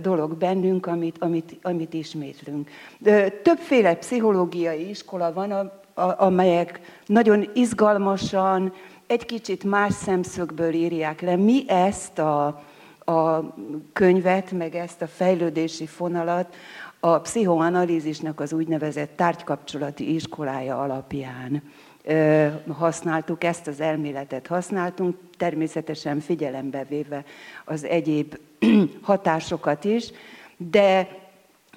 dolog 0.02 0.38
bennünk, 0.38 0.86
amit, 0.86 1.18
amit, 1.20 1.60
amit 1.62 1.94
ismétlünk. 1.94 2.70
De 2.98 3.30
többféle 3.30 3.96
pszichológiai 3.96 4.90
iskola 4.90 5.34
van, 5.34 5.52
a, 5.52 5.82
a, 6.02 6.24
amelyek 6.24 6.80
nagyon 7.06 7.50
izgalmasan, 7.54 8.74
egy 9.08 9.26
kicsit 9.26 9.64
más 9.64 9.94
szemszögből 9.94 10.74
írják 10.74 11.22
le. 11.22 11.36
Mi 11.36 11.64
ezt 11.68 12.20
a, 12.20 12.46
a 13.06 13.54
könyvet, 13.94 14.52
meg 14.52 14.76
ezt 14.76 15.02
a 15.02 15.08
fejlődési 15.08 15.86
fonalat 15.86 16.56
a 17.00 17.20
pszichoanalízisnek 17.20 18.40
az 18.40 18.54
úgynevezett 18.54 19.16
tárgykapcsolati 19.16 20.14
iskolája 20.14 20.82
alapján 20.82 21.64
használtuk, 22.68 23.44
ezt 23.44 23.68
az 23.68 23.80
elméletet 23.80 24.48
használtunk, 24.48 25.18
természetesen 25.38 26.20
figyelembe 26.20 26.86
véve 26.90 27.24
az 27.66 27.84
egyéb 27.84 28.38
hatásokat 29.02 29.84
is, 29.84 30.12
de 30.58 31.08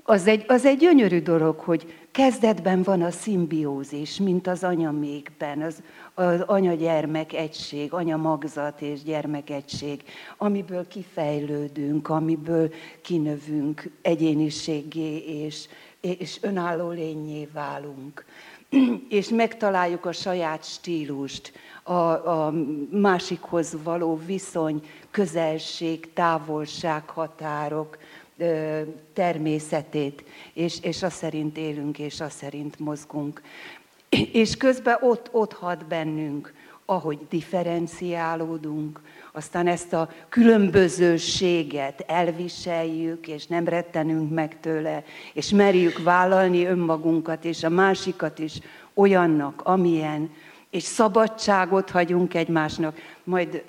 az 0.02 0.26
egy, 0.26 0.44
az 0.48 0.64
egy 0.64 0.78
gyönyörű 0.78 1.20
dolog, 1.20 1.58
hogy 1.58 2.06
kezdetben 2.10 2.82
van 2.82 3.02
a 3.02 3.10
szimbiózis, 3.10 4.18
mint 4.18 4.46
az 4.46 4.64
anyamékben, 4.64 5.62
az, 5.62 5.82
az 6.14 6.40
anya-gyermek 6.40 7.32
egység, 7.32 7.92
anya-magzat 7.92 8.82
és 8.82 9.02
gyermek 9.02 9.50
egység, 9.50 10.02
amiből 10.36 10.88
kifejlődünk, 10.88 12.08
amiből 12.08 12.72
kinövünk 13.02 13.90
egyéniségé 14.02 15.16
és, 15.16 15.68
és 16.00 16.38
önálló 16.40 16.90
lényé 16.90 17.48
válunk 17.52 18.24
és 19.08 19.28
megtaláljuk 19.28 20.04
a 20.04 20.12
saját 20.12 20.64
stílust, 20.64 21.52
a, 21.82 21.92
a 21.92 22.52
másikhoz 22.90 23.76
való 23.82 24.20
viszony, 24.26 24.82
közelség, 25.10 26.12
távolság, 26.12 27.08
határok 27.08 27.98
természetét, 29.12 30.24
és, 30.52 30.78
és 30.82 31.02
azt 31.02 31.16
szerint 31.16 31.56
élünk, 31.56 31.98
és 31.98 32.20
azt 32.20 32.36
szerint 32.36 32.78
mozgunk. 32.78 33.42
És 34.32 34.56
közben 34.56 34.98
ott, 35.00 35.28
ott 35.32 35.52
hat 35.52 35.86
bennünk, 35.86 36.52
ahogy 36.84 37.18
differenciálódunk, 37.28 39.00
aztán 39.36 39.66
ezt 39.66 39.92
a 39.92 40.10
különbözőséget 40.28 42.04
elviseljük, 42.06 43.28
és 43.28 43.46
nem 43.46 43.68
rettenünk 43.68 44.30
meg 44.30 44.60
tőle, 44.60 45.04
és 45.32 45.48
merjük 45.48 46.02
vállalni 46.02 46.64
önmagunkat 46.64 47.44
és 47.44 47.62
a 47.62 47.68
másikat 47.68 48.38
is 48.38 48.58
olyannak, 48.94 49.60
amilyen, 49.64 50.30
és 50.70 50.82
szabadságot 50.82 51.90
hagyunk 51.90 52.34
egymásnak. 52.34 52.98
Majd 53.24 53.64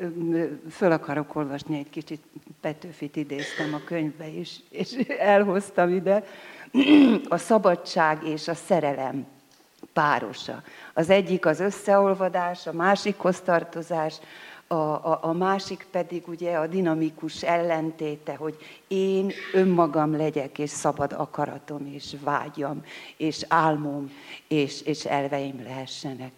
föl 0.72 0.92
akarok 0.92 1.36
olvasni 1.36 1.78
egy 1.78 1.90
kicsit, 1.90 2.22
Petőfit 2.62 3.16
idéztem 3.16 3.74
a 3.74 3.84
könyvbe 3.86 4.28
is, 4.28 4.60
és 4.70 4.92
elhoztam 5.20 5.94
ide. 5.94 6.24
A 7.30 7.38
szabadság 7.38 8.24
és 8.24 8.48
a 8.48 8.54
szerelem 8.54 9.26
párosa. 9.94 10.62
Az 10.94 11.10
egyik 11.10 11.46
az 11.46 11.60
összeolvadás, 11.60 12.68
a 12.68 12.74
másikhoz 12.74 13.42
tartozás, 13.42 14.20
a, 14.68 14.76
a, 14.76 15.20
a 15.22 15.34
másik 15.34 15.88
pedig 15.92 16.28
ugye 16.28 16.58
a 16.58 16.68
dinamikus 16.68 17.44
ellentéte, 17.44 18.36
hogy 18.36 18.58
én 18.88 19.32
önmagam 19.54 20.18
legyek, 20.18 20.60
és 20.60 20.70
szabad 20.70 21.14
akaratom, 21.14 21.92
és 21.94 22.16
vágyam, 22.24 22.84
és 23.18 23.46
álmom, 23.48 24.12
és, 24.48 24.82
és 24.82 25.06
elveim 25.06 25.64
lehessenek. 25.64 26.32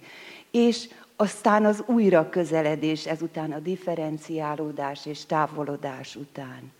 És 0.51 0.89
aztán 1.15 1.65
az 1.65 1.83
újra 1.85 2.29
közeledés, 2.29 3.05
ezután 3.05 3.51
a 3.51 3.59
differenciálódás 3.59 5.05
és 5.05 5.25
távolodás 5.25 6.15
után. 6.15 6.71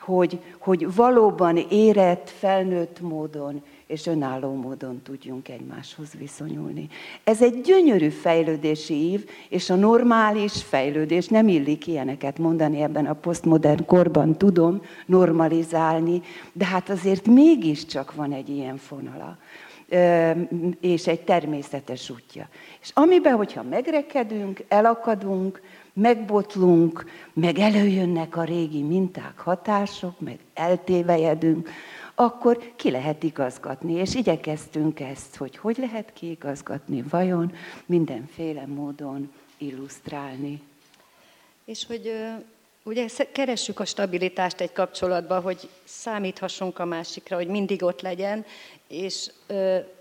Hogy, 0.00 0.40
hogy 0.58 0.94
valóban 0.94 1.56
érett, 1.56 2.30
felnőtt 2.30 3.00
módon 3.00 3.62
és 3.90 4.06
önálló 4.06 4.54
módon 4.54 5.02
tudjunk 5.02 5.48
egymáshoz 5.48 6.12
viszonyulni. 6.18 6.88
Ez 7.24 7.42
egy 7.42 7.60
gyönyörű 7.60 8.08
fejlődési 8.08 8.94
ív, 8.94 9.28
és 9.48 9.70
a 9.70 9.74
normális 9.74 10.62
fejlődés, 10.62 11.28
nem 11.28 11.48
illik 11.48 11.86
ilyeneket 11.86 12.38
mondani 12.38 12.82
ebben 12.82 13.06
a 13.06 13.12
posztmodern 13.12 13.84
korban, 13.86 14.36
tudom 14.36 14.82
normalizálni, 15.06 16.22
de 16.52 16.64
hát 16.64 16.88
azért 16.88 17.26
mégiscsak 17.26 18.14
van 18.14 18.32
egy 18.32 18.48
ilyen 18.48 18.76
fonala 18.76 19.38
és 20.80 21.06
egy 21.06 21.20
természetes 21.20 22.10
útja. 22.10 22.48
És 22.80 22.90
amiben, 22.94 23.36
hogyha 23.36 23.62
megrekedünk, 23.62 24.64
elakadunk, 24.68 25.60
megbotlunk, 25.92 27.04
meg 27.32 27.58
előjönnek 27.58 28.36
a 28.36 28.44
régi 28.44 28.82
minták, 28.82 29.38
hatások, 29.38 30.20
meg 30.20 30.38
eltévejedünk, 30.54 31.68
akkor 32.14 32.72
ki 32.76 32.90
lehet 32.90 33.22
igazgatni. 33.22 33.92
És 33.92 34.14
igyekeztünk 34.14 35.00
ezt, 35.00 35.36
hogy 35.36 35.56
hogy 35.56 35.76
lehet 35.76 36.12
kiigazgatni, 36.12 37.04
vajon 37.10 37.52
mindenféle 37.86 38.66
módon 38.66 39.32
illusztrálni. 39.58 40.62
És 41.64 41.86
hogy 41.86 42.12
ugye 42.90 43.06
keressük 43.32 43.80
a 43.80 43.84
stabilitást 43.84 44.60
egy 44.60 44.72
kapcsolatban, 44.72 45.42
hogy 45.42 45.68
számíthassunk 45.84 46.78
a 46.78 46.84
másikra, 46.84 47.36
hogy 47.36 47.46
mindig 47.46 47.82
ott 47.82 48.00
legyen, 48.00 48.44
és 48.88 49.30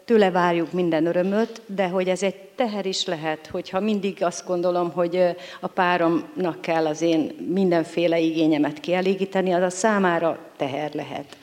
tőle 0.05 0.31
várjuk 0.31 0.71
minden 0.71 1.05
örömöt, 1.05 1.61
de 1.65 1.87
hogy 1.87 2.09
ez 2.09 2.23
egy 2.23 2.35
teher 2.35 2.85
is 2.85 3.05
lehet, 3.05 3.47
hogyha 3.47 3.79
mindig 3.79 4.23
azt 4.23 4.45
gondolom, 4.45 4.91
hogy 4.91 5.23
a 5.59 5.67
páromnak 5.67 6.61
kell 6.61 6.85
az 6.87 7.01
én 7.01 7.47
mindenféle 7.53 8.19
igényemet 8.19 8.79
kielégíteni, 8.79 9.51
az 9.51 9.63
a 9.63 9.69
számára 9.69 10.39
teher 10.57 10.93
lehet 10.93 11.37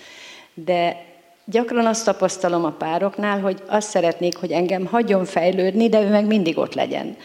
de 0.64 1.04
gyakran 1.44 1.86
azt 1.86 2.04
tapasztalom 2.04 2.64
a 2.64 2.70
pároknál, 2.70 3.40
hogy 3.40 3.62
azt 3.66 3.88
szeretnék, 3.88 4.36
hogy 4.36 4.52
engem 4.52 4.86
hagyjon 4.86 5.24
fejlődni, 5.24 5.88
de 5.88 6.02
ő 6.02 6.08
meg 6.08 6.26
mindig 6.26 6.58
ott 6.58 6.74
legyen. 6.74 7.16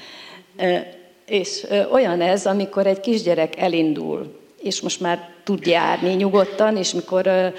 És 1.31 1.67
olyan 1.91 2.21
ez, 2.21 2.45
amikor 2.45 2.87
egy 2.87 2.99
kisgyerek 2.99 3.57
elindul, 3.57 4.39
és 4.61 4.81
most 4.81 4.99
már 4.99 5.29
tud 5.43 5.65
járni 5.65 6.13
nyugodtan, 6.13 6.77
és 6.77 6.93
mikor 6.93 7.53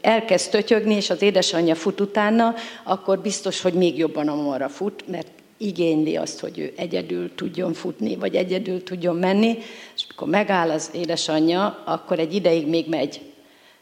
elkezd 0.00 0.50
tötyögni, 0.50 0.94
és 0.94 1.10
az 1.10 1.22
édesanyja 1.22 1.74
fut 1.74 2.00
utána, 2.00 2.54
akkor 2.82 3.18
biztos, 3.18 3.60
hogy 3.60 3.72
még 3.72 3.98
jobban 3.98 4.28
amorra 4.28 4.68
fut, 4.68 5.08
mert 5.08 5.26
igényli 5.56 6.16
azt, 6.16 6.40
hogy 6.40 6.58
ő 6.58 6.72
egyedül 6.76 7.34
tudjon 7.34 7.72
futni, 7.72 8.16
vagy 8.16 8.34
egyedül 8.34 8.82
tudjon 8.82 9.16
menni, 9.16 9.58
és 9.96 10.06
mikor 10.08 10.28
megáll 10.28 10.70
az 10.70 10.90
édesanyja, 10.94 11.82
akkor 11.84 12.18
egy 12.18 12.34
ideig 12.34 12.66
még 12.66 12.88
megy, 12.88 13.20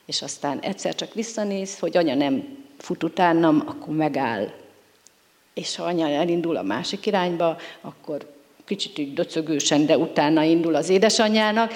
és 0.06 0.22
aztán 0.22 0.58
egyszer 0.60 0.94
csak 0.94 1.14
visszanéz, 1.14 1.78
hogy 1.78 1.96
anya 1.96 2.14
nem 2.14 2.58
fut 2.78 3.02
utánam, 3.02 3.62
akkor 3.66 3.94
megáll. 3.94 4.48
És 5.54 5.76
ha 5.76 5.84
anya 5.84 6.08
elindul 6.08 6.56
a 6.56 6.62
másik 6.62 7.06
irányba, 7.06 7.56
akkor 7.80 8.40
kicsit 8.66 8.98
úgy 8.98 9.14
döcögősen, 9.14 9.86
de 9.86 9.98
utána 9.98 10.42
indul 10.42 10.74
az 10.74 10.88
édesanyjának, 10.88 11.72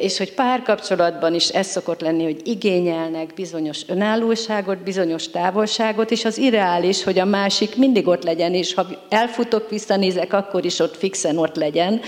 és 0.00 0.18
hogy 0.18 0.34
párkapcsolatban 0.34 1.34
is 1.34 1.48
ez 1.48 1.66
szokott 1.66 2.00
lenni, 2.00 2.24
hogy 2.24 2.40
igényelnek 2.44 3.34
bizonyos 3.34 3.82
önállóságot, 3.88 4.78
bizonyos 4.78 5.28
távolságot, 5.28 6.10
és 6.10 6.24
az 6.24 6.38
irreális, 6.38 7.02
hogy 7.02 7.18
a 7.18 7.24
másik 7.24 7.76
mindig 7.76 8.06
ott 8.06 8.22
legyen, 8.22 8.54
és 8.54 8.74
ha 8.74 8.86
elfutok, 9.08 9.70
visszanézek, 9.70 10.32
akkor 10.32 10.64
is 10.64 10.78
ott 10.78 10.96
fixen 10.96 11.36
ott 11.36 11.56
legyen. 11.56 12.00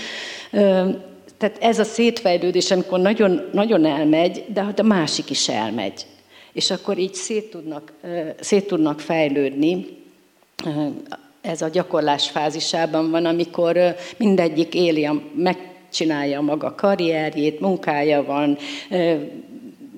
Tehát 1.37 1.57
ez 1.59 1.79
a 1.79 1.83
szétfejlődés, 1.83 2.71
amikor 2.71 2.99
nagyon, 2.99 3.49
nagyon 3.51 3.85
elmegy, 3.85 4.43
de 4.53 4.63
hát 4.63 4.79
a 4.79 4.83
másik 4.83 5.29
is 5.29 5.49
elmegy. 5.49 6.05
És 6.53 6.71
akkor 6.71 6.97
így 6.97 7.13
szét 7.13 7.49
tudnak, 7.49 7.93
szét 8.39 8.67
tudnak 8.67 8.99
fejlődni. 8.99 9.85
Ez 11.41 11.61
a 11.61 11.67
gyakorlás 11.67 12.29
fázisában 12.29 13.11
van, 13.11 13.25
amikor 13.25 13.95
mindegyik 14.17 14.73
éli, 14.73 15.05
a, 15.05 15.21
megcsinálja 15.35 16.37
a 16.37 16.41
maga 16.41 16.75
karrierjét, 16.75 17.59
munkája 17.59 18.23
van, 18.23 18.57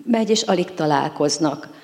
megy 0.06 0.30
és 0.30 0.42
alig 0.42 0.74
találkoznak. 0.74 1.82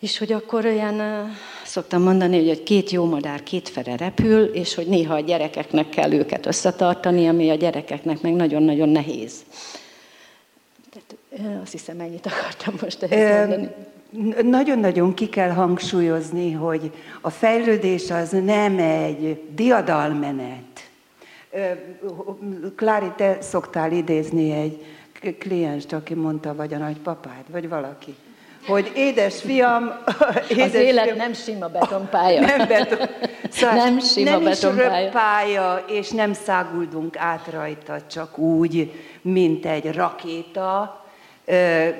És 0.00 0.18
hogy 0.18 0.32
akkor 0.32 0.64
olyan 0.64 1.28
szoktam 1.64 2.02
mondani, 2.02 2.48
hogy 2.48 2.62
két 2.62 2.90
jó 2.90 3.04
madár 3.04 3.42
kétfele 3.42 3.96
repül, 3.96 4.44
és 4.44 4.74
hogy 4.74 4.86
néha 4.86 5.14
a 5.14 5.20
gyerekeknek 5.20 5.88
kell 5.88 6.12
őket 6.12 6.46
összetartani, 6.46 7.28
ami 7.28 7.50
a 7.50 7.54
gyerekeknek 7.54 8.20
meg 8.20 8.32
nagyon-nagyon 8.32 8.88
nehéz. 8.88 9.32
Tehát, 10.90 11.62
azt 11.62 11.72
hiszem, 11.72 12.00
ennyit 12.00 12.26
akartam 12.26 12.74
most 12.80 13.02
ehhez 13.02 13.48
mondani. 13.48 13.68
Nagyon-nagyon 14.42 15.14
ki 15.14 15.28
kell 15.28 15.50
hangsúlyozni, 15.50 16.52
hogy 16.52 16.92
a 17.20 17.30
fejlődés 17.30 18.10
az 18.10 18.30
nem 18.30 18.78
egy 18.78 19.42
diadalmenet. 19.54 20.90
Klári, 22.76 23.12
te 23.16 23.40
szoktál 23.40 23.92
idézni 23.92 24.52
egy 24.52 24.84
klienst, 25.38 25.92
aki 25.92 26.14
mondta, 26.14 26.54
vagy 26.54 26.74
a 26.74 26.78
nagypapád, 26.78 27.44
vagy 27.50 27.68
valaki, 27.68 28.14
hogy 28.66 28.92
édes 28.94 29.40
fiam... 29.40 29.92
Édes 30.48 30.66
az 30.66 30.74
élet 30.74 31.04
fiam, 31.04 31.16
nem 31.16 31.32
sima 31.32 31.68
betonpálya. 31.68 32.40
Nem, 32.56 32.68
beton, 32.68 33.08
szóval 33.50 33.76
nem 33.76 34.00
sima 34.00 34.30
nem 34.30 34.44
betonpálya. 34.44 35.06
Is 35.06 35.12
pálya, 35.12 35.84
és 35.88 36.10
nem 36.10 36.32
száguldunk 36.32 37.16
át 37.18 37.46
rajta 37.52 37.96
csak 38.10 38.38
úgy, 38.38 38.92
mint 39.22 39.66
egy 39.66 39.92
rakéta, 39.92 40.99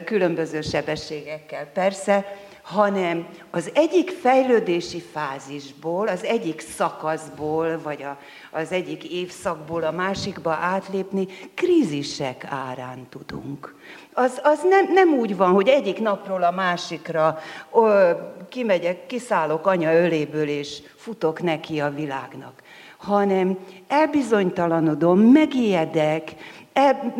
különböző 0.04 0.60
sebességekkel 0.60 1.66
persze, 1.66 2.24
hanem 2.70 3.26
az 3.50 3.70
egyik 3.74 4.10
fejlődési 4.10 5.00
fázisból, 5.12 6.08
az 6.08 6.24
egyik 6.24 6.60
szakaszból, 6.60 7.80
vagy 7.82 8.02
a, 8.02 8.18
az 8.50 8.72
egyik 8.72 9.04
évszakból 9.04 9.82
a 9.82 9.90
másikba 9.90 10.50
átlépni, 10.50 11.26
krízisek 11.54 12.46
árán 12.48 13.06
tudunk. 13.08 13.74
Az, 14.12 14.40
az 14.42 14.60
nem, 14.68 14.92
nem 14.92 15.12
úgy 15.12 15.36
van, 15.36 15.52
hogy 15.52 15.68
egyik 15.68 16.00
napról 16.00 16.42
a 16.42 16.50
másikra 16.50 17.38
ö, 17.74 18.10
kimegyek, 18.48 19.06
kiszállok 19.06 19.66
anya 19.66 19.94
öléből, 19.94 20.48
és 20.48 20.82
futok 20.96 21.42
neki 21.42 21.80
a 21.80 21.90
világnak, 21.90 22.62
hanem 22.96 23.58
elbizonytalanodom, 23.88 25.18
megijedek, 25.20 26.34
E, 26.72 27.14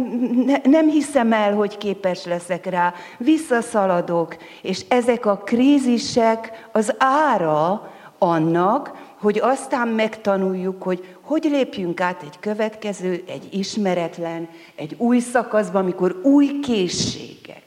ne, 0.47 0.57
nem 0.65 0.89
hiszem 0.89 1.33
el, 1.33 1.55
hogy 1.55 1.79
képes 1.79 2.25
leszek 2.25 2.67
rá, 2.67 2.95
visszaszaladok, 3.19 4.37
és 4.63 4.85
ezek 4.89 5.27
a 5.27 5.37
krízisek 5.37 6.69
az 6.73 6.95
ára 6.99 7.93
annak, 8.19 9.09
hogy 9.21 9.39
aztán 9.39 9.89
megtanuljuk, 9.89 10.83
hogy 10.83 11.17
hogy 11.31 11.45
lépjünk 11.45 12.01
át 12.01 12.23
egy 12.23 12.39
következő, 12.41 13.25
egy 13.27 13.49
ismeretlen, 13.51 14.49
egy 14.75 14.95
új 14.99 15.19
szakaszba, 15.19 15.79
amikor 15.79 16.21
új 16.23 16.61
készségek, 16.61 17.63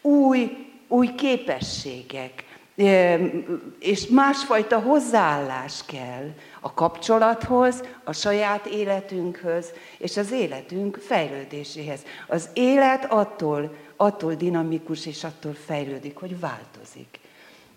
új, 0.00 0.66
új 0.88 1.14
képességek, 1.14 2.44
és 3.78 4.06
másfajta 4.06 4.78
hozzáállás 4.80 5.84
kell 5.86 6.30
a 6.66 6.74
kapcsolathoz, 6.74 7.82
a 8.04 8.12
saját 8.12 8.66
életünkhöz, 8.66 9.72
és 9.98 10.16
az 10.16 10.32
életünk 10.32 10.96
fejlődéséhez. 10.96 12.00
Az 12.26 12.48
élet 12.52 13.04
attól, 13.04 13.76
attól 13.96 14.34
dinamikus, 14.34 15.06
és 15.06 15.24
attól 15.24 15.56
fejlődik, 15.64 16.16
hogy 16.16 16.40
változik. 16.40 17.20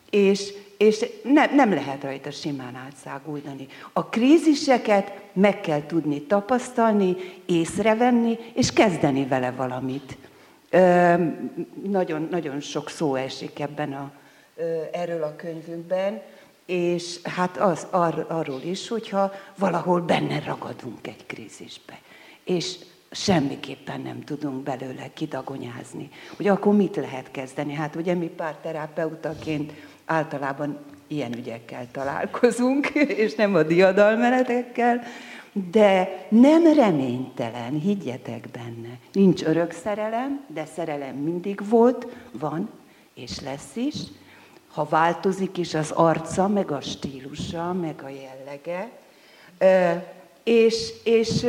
És, 0.09 0.53
és 0.77 1.05
ne, 1.23 1.45
nem 1.45 1.73
lehet 1.73 2.03
rajta 2.03 2.31
simán 2.31 2.75
átszáguldani. 2.75 3.67
A 3.93 4.05
kríziseket 4.05 5.11
meg 5.33 5.61
kell 5.61 5.85
tudni 5.85 6.21
tapasztalni, 6.21 7.15
észrevenni, 7.45 8.37
és 8.53 8.73
kezdeni 8.73 9.25
vele 9.25 9.51
valamit. 9.51 10.17
Ö, 10.69 11.13
nagyon, 11.83 12.27
nagyon 12.31 12.59
sok 12.59 12.89
szó 12.89 13.15
esik 13.15 13.59
ebben 13.59 13.93
a, 13.93 14.11
erről 14.91 15.23
a 15.23 15.35
könyvünkben, 15.35 16.21
és 16.69 17.19
hát 17.23 17.57
az, 17.57 17.87
ar, 17.89 18.25
arról 18.29 18.61
is, 18.61 18.87
hogyha 18.87 19.31
valahol 19.57 20.01
benne 20.01 20.39
ragadunk 20.45 21.07
egy 21.07 21.25
krízisbe, 21.25 21.99
és 22.43 22.75
semmiképpen 23.11 24.01
nem 24.01 24.23
tudunk 24.23 24.63
belőle 24.63 25.09
kidagonyázni, 25.13 26.09
hogy 26.37 26.47
akkor 26.47 26.75
mit 26.75 26.95
lehet 26.95 27.31
kezdeni. 27.31 27.73
Hát 27.73 27.95
ugye 27.95 28.13
mi 28.13 28.25
párterapeutaként 28.25 29.73
általában 30.05 30.77
ilyen 31.07 31.37
ügyekkel 31.37 31.87
találkozunk, 31.91 32.87
és 33.23 33.35
nem 33.35 33.55
a 33.55 33.63
diadalmenetekkel, 33.63 35.03
de 35.71 36.25
nem 36.29 36.73
reménytelen, 36.73 37.79
higgyetek 37.79 38.47
benne. 38.51 38.97
Nincs 39.13 39.43
örök 39.43 39.71
szerelem, 39.71 40.45
de 40.47 40.65
szerelem 40.65 41.15
mindig 41.15 41.69
volt, 41.69 42.07
van, 42.31 42.69
és 43.13 43.39
lesz 43.39 43.75
is, 43.75 43.95
ha 44.71 44.87
változik 44.89 45.57
is 45.57 45.73
az 45.73 45.91
arca, 45.91 46.47
meg 46.47 46.71
a 46.71 46.81
stílusa, 46.81 47.73
meg 47.73 48.01
a 48.03 48.09
jellege, 48.09 48.89
és, 50.43 50.93
és 51.03 51.45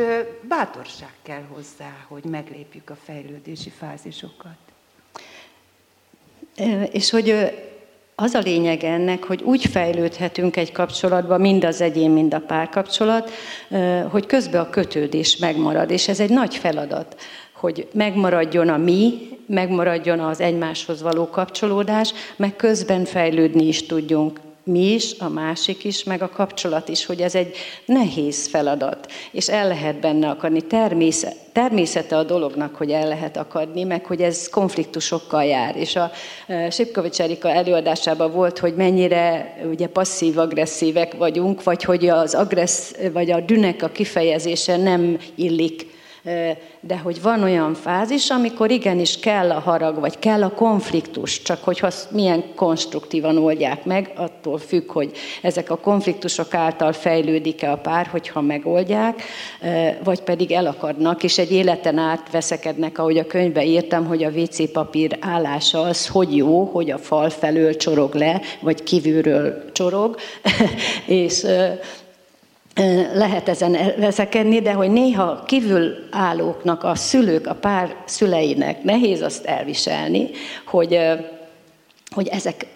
bátorság 0.49 1.13
kell 1.23 1.43
hozzá, 1.53 2.05
hogy 2.09 2.25
meglépjük 2.25 2.91
a 2.91 2.97
fejlődési 3.05 3.71
fázisokat. 3.71 4.59
És 6.91 7.11
hogy 7.11 7.53
az 8.15 8.35
a 8.35 8.39
lényeg 8.39 8.85
ennek, 8.85 9.25
hogy 9.25 9.43
úgy 9.43 9.67
fejlődhetünk 9.67 10.57
egy 10.57 10.73
kapcsolatban, 10.73 11.41
mind 11.41 11.65
az 11.65 11.81
egyén, 11.81 12.11
mind 12.11 12.35
a 12.35 12.41
párkapcsolat, 12.41 13.31
hogy 14.09 14.27
közben 14.27 14.61
a 14.61 14.71
kötődés 14.71 15.37
megmarad, 15.37 15.91
és 15.91 16.09
ez 16.09 16.21
egy 16.21 16.31
nagy 16.31 16.57
feladat 16.57 17.21
hogy 17.61 17.89
megmaradjon 17.93 18.69
a 18.69 18.77
mi, 18.77 19.29
megmaradjon 19.47 20.21
az 20.21 20.41
egymáshoz 20.41 21.03
való 21.03 21.27
kapcsolódás, 21.29 22.13
meg 22.37 22.57
közben 22.57 23.05
fejlődni 23.05 23.67
is 23.67 23.87
tudjunk 23.87 24.41
mi 24.71 24.93
is, 24.93 25.15
a 25.19 25.29
másik 25.29 25.85
is, 25.85 26.05
meg 26.05 26.23
a 26.23 26.29
kapcsolat 26.29 26.89
is, 26.89 27.07
hogy 27.07 27.21
ez 27.21 27.35
egy 27.35 27.57
nehéz 27.85 28.47
feladat, 28.47 29.13
és 29.31 29.49
el 29.49 29.69
lehet 29.69 30.01
benne 30.01 30.29
akadni. 30.29 30.61
Természet, 30.61 31.37
természete 31.53 32.17
a 32.17 32.23
dolognak, 32.23 32.75
hogy 32.75 32.91
el 32.91 33.09
lehet 33.09 33.37
akadni, 33.37 33.85
meg 33.85 34.05
hogy 34.05 34.21
ez 34.21 34.49
konfliktusokkal 34.49 35.45
jár. 35.45 35.77
És 35.77 35.97
a 35.97 36.11
e, 36.47 36.71
Sipkovics 36.71 37.21
Erika 37.21 37.51
előadásában 37.51 38.33
volt, 38.33 38.59
hogy 38.59 38.75
mennyire 38.75 39.57
ugye 39.71 39.87
passzív-agresszívek 39.87 41.17
vagyunk, 41.17 41.63
vagy 41.63 41.85
hogy 41.85 42.09
az 42.09 42.35
agressz, 42.35 42.95
vagy 43.13 43.31
a 43.31 43.41
dűnek 43.41 43.83
a 43.83 43.89
kifejezése 43.89 44.77
nem 44.77 45.19
illik 45.35 45.90
de 46.81 46.99
hogy 46.99 47.23
van 47.23 47.43
olyan 47.43 47.75
fázis, 47.75 48.31
amikor 48.31 48.71
igenis 48.71 49.19
kell 49.19 49.51
a 49.51 49.59
harag, 49.59 50.01
vagy 50.01 50.19
kell 50.19 50.43
a 50.43 50.51
konfliktus, 50.51 51.43
csak 51.43 51.65
hogy 51.65 51.79
azt 51.83 52.11
milyen 52.11 52.45
konstruktívan 52.55 53.39
oldják 53.39 53.85
meg, 53.85 54.13
attól 54.17 54.59
függ, 54.59 54.93
hogy 54.93 55.13
ezek 55.43 55.71
a 55.71 55.77
konfliktusok 55.77 56.55
által 56.55 56.93
fejlődik-e 56.93 57.71
a 57.71 57.77
pár, 57.77 58.07
hogyha 58.07 58.41
megoldják, 58.41 59.23
vagy 60.05 60.21
pedig 60.21 60.53
elakadnak, 60.53 61.23
és 61.23 61.39
egy 61.39 61.53
életen 61.53 61.99
át 61.99 62.31
veszekednek, 62.31 62.99
ahogy 62.99 63.19
a 63.19 63.27
könyvbe 63.27 63.65
írtam, 63.65 64.07
hogy 64.07 64.25
a 64.25 64.31
WC 64.31 64.73
papír 64.73 65.17
állása 65.21 65.81
az 65.81 66.07
hogy 66.07 66.37
jó, 66.37 66.65
hogy 66.65 66.91
a 66.91 66.99
fal 66.99 67.31
felől 67.31 67.77
csorog 67.77 68.15
le, 68.15 68.41
vagy 68.61 68.83
kívülről 68.83 69.73
csorog, 69.73 70.17
és 71.07 71.47
lehet 73.15 73.49
ezen 73.49 73.77
veszekedni, 73.97 74.61
de 74.61 74.73
hogy 74.73 74.91
néha 74.91 75.43
kívülállóknak, 75.47 76.85
a 76.85 76.95
szülők, 76.95 77.47
a 77.47 77.55
pár 77.55 77.97
szüleinek 78.05 78.83
nehéz 78.83 79.23
azt 79.23 79.45
elviselni, 79.45 80.31
hogy, 80.67 80.99
hogy 82.11 82.29
ezek 82.29 82.67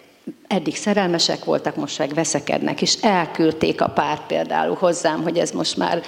eddig 0.47 0.77
szerelmesek 0.77 1.45
voltak, 1.45 1.77
most 1.77 1.99
meg 1.99 2.15
veszekednek, 2.15 2.83
és 2.83 2.95
elküldték 3.01 3.81
a 3.81 3.89
párt 3.89 4.27
például 4.27 4.77
hozzám, 4.81 5.23
hogy 5.23 5.39
ez 5.39 5.51
most 5.51 5.77
már 5.77 6.03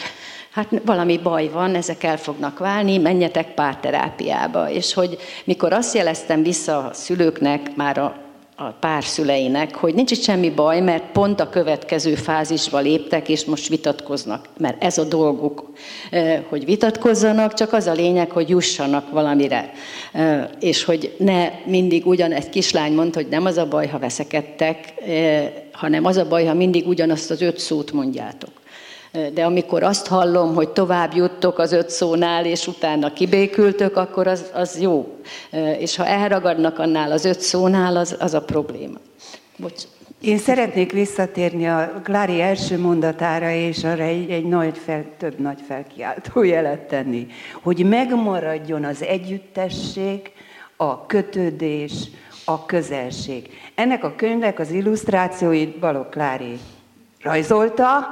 hát 0.50 0.68
valami 0.84 1.18
baj 1.18 1.48
van, 1.48 1.74
ezek 1.74 2.02
el 2.02 2.16
fognak 2.16 2.58
válni, 2.58 2.98
menjetek 2.98 3.54
párterápiába. 3.54 4.70
És 4.70 4.94
hogy 4.94 5.16
mikor 5.44 5.72
azt 5.72 5.94
jeleztem 5.94 6.42
vissza 6.42 6.76
a 6.78 6.92
szülőknek, 6.92 7.74
már 7.74 7.98
a 7.98 8.25
a 8.58 8.70
pár 8.70 9.04
szüleinek, 9.04 9.74
hogy 9.74 9.94
nincs 9.94 10.10
itt 10.10 10.22
semmi 10.22 10.50
baj, 10.50 10.80
mert 10.80 11.04
pont 11.12 11.40
a 11.40 11.48
következő 11.48 12.14
fázisba 12.14 12.78
léptek, 12.78 13.28
és 13.28 13.44
most 13.44 13.68
vitatkoznak. 13.68 14.48
Mert 14.58 14.84
ez 14.84 14.98
a 14.98 15.04
dolguk, 15.04 15.72
hogy 16.48 16.64
vitatkozzanak, 16.64 17.54
csak 17.54 17.72
az 17.72 17.86
a 17.86 17.92
lényeg, 17.92 18.30
hogy 18.30 18.48
jussanak 18.48 19.10
valamire. 19.10 19.72
És 20.60 20.84
hogy 20.84 21.14
ne 21.18 21.50
mindig 21.64 22.06
ugyan 22.06 22.32
egy 22.32 22.48
kislány 22.48 22.92
mondta, 22.92 23.20
hogy 23.20 23.30
nem 23.30 23.44
az 23.44 23.56
a 23.56 23.68
baj, 23.68 23.86
ha 23.86 23.98
veszekedtek, 23.98 24.94
hanem 25.72 26.04
az 26.04 26.16
a 26.16 26.28
baj, 26.28 26.44
ha 26.44 26.54
mindig 26.54 26.86
ugyanazt 26.86 27.30
az 27.30 27.40
öt 27.40 27.58
szót 27.58 27.92
mondjátok 27.92 28.55
de 29.34 29.44
amikor 29.44 29.82
azt 29.82 30.06
hallom, 30.06 30.54
hogy 30.54 30.68
tovább 30.68 31.14
juttok 31.14 31.58
az 31.58 31.72
öt 31.72 31.90
szónál, 31.90 32.46
és 32.46 32.66
utána 32.66 33.12
kibékültök, 33.12 33.96
akkor 33.96 34.26
az, 34.26 34.50
az 34.54 34.80
jó. 34.80 35.16
És 35.78 35.96
ha 35.96 36.06
elragadnak 36.06 36.78
annál 36.78 37.12
az 37.12 37.24
öt 37.24 37.40
szónál, 37.40 37.96
az, 37.96 38.16
az 38.18 38.34
a 38.34 38.42
probléma. 38.42 38.98
Bocs. 39.56 39.82
Én 40.20 40.38
szeretnék 40.38 40.92
visszatérni 40.92 41.68
a 41.68 42.00
Klári 42.02 42.40
első 42.40 42.78
mondatára, 42.78 43.50
és 43.50 43.84
arra 43.84 44.02
egy, 44.02 44.30
egy 44.30 44.44
nagy 44.44 44.78
fel, 44.78 45.04
több 45.18 45.38
nagy 45.38 45.60
felkiáltó 45.66 46.42
jelet 46.42 46.80
tenni, 46.80 47.26
hogy 47.62 47.84
megmaradjon 47.84 48.84
az 48.84 49.02
együttesség, 49.02 50.30
a 50.76 51.06
kötődés, 51.06 51.92
a 52.44 52.66
közelség. 52.66 53.50
Ennek 53.74 54.04
a 54.04 54.14
könyvnek 54.16 54.58
az 54.58 54.70
illusztrációit 54.70 55.78
Balogh 55.78 56.08
Klári 56.08 56.58
rajzolta, 57.22 58.08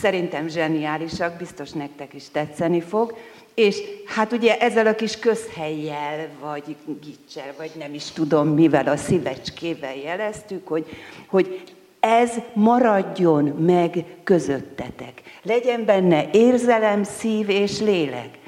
szerintem 0.00 0.48
zseniálisak, 0.48 1.36
biztos 1.36 1.70
nektek 1.70 2.14
is 2.14 2.28
tetszeni 2.32 2.80
fog. 2.80 3.16
És 3.54 3.80
hát 4.06 4.32
ugye 4.32 4.58
ezzel 4.58 4.86
a 4.86 4.94
kis 4.94 5.18
közhelyjel, 5.18 6.28
vagy 6.40 6.76
gicsel, 6.84 7.54
vagy 7.58 7.70
nem 7.78 7.94
is 7.94 8.10
tudom 8.10 8.48
mivel, 8.48 8.86
a 8.86 8.96
szívecskével 8.96 9.96
jeleztük, 9.96 10.68
hogy, 10.68 10.86
hogy 11.26 11.62
ez 12.00 12.32
maradjon 12.52 13.44
meg 13.44 14.04
közöttetek. 14.24 15.22
Legyen 15.42 15.84
benne 15.84 16.30
érzelem, 16.32 17.02
szív 17.02 17.48
és 17.48 17.80
lélek. 17.80 18.38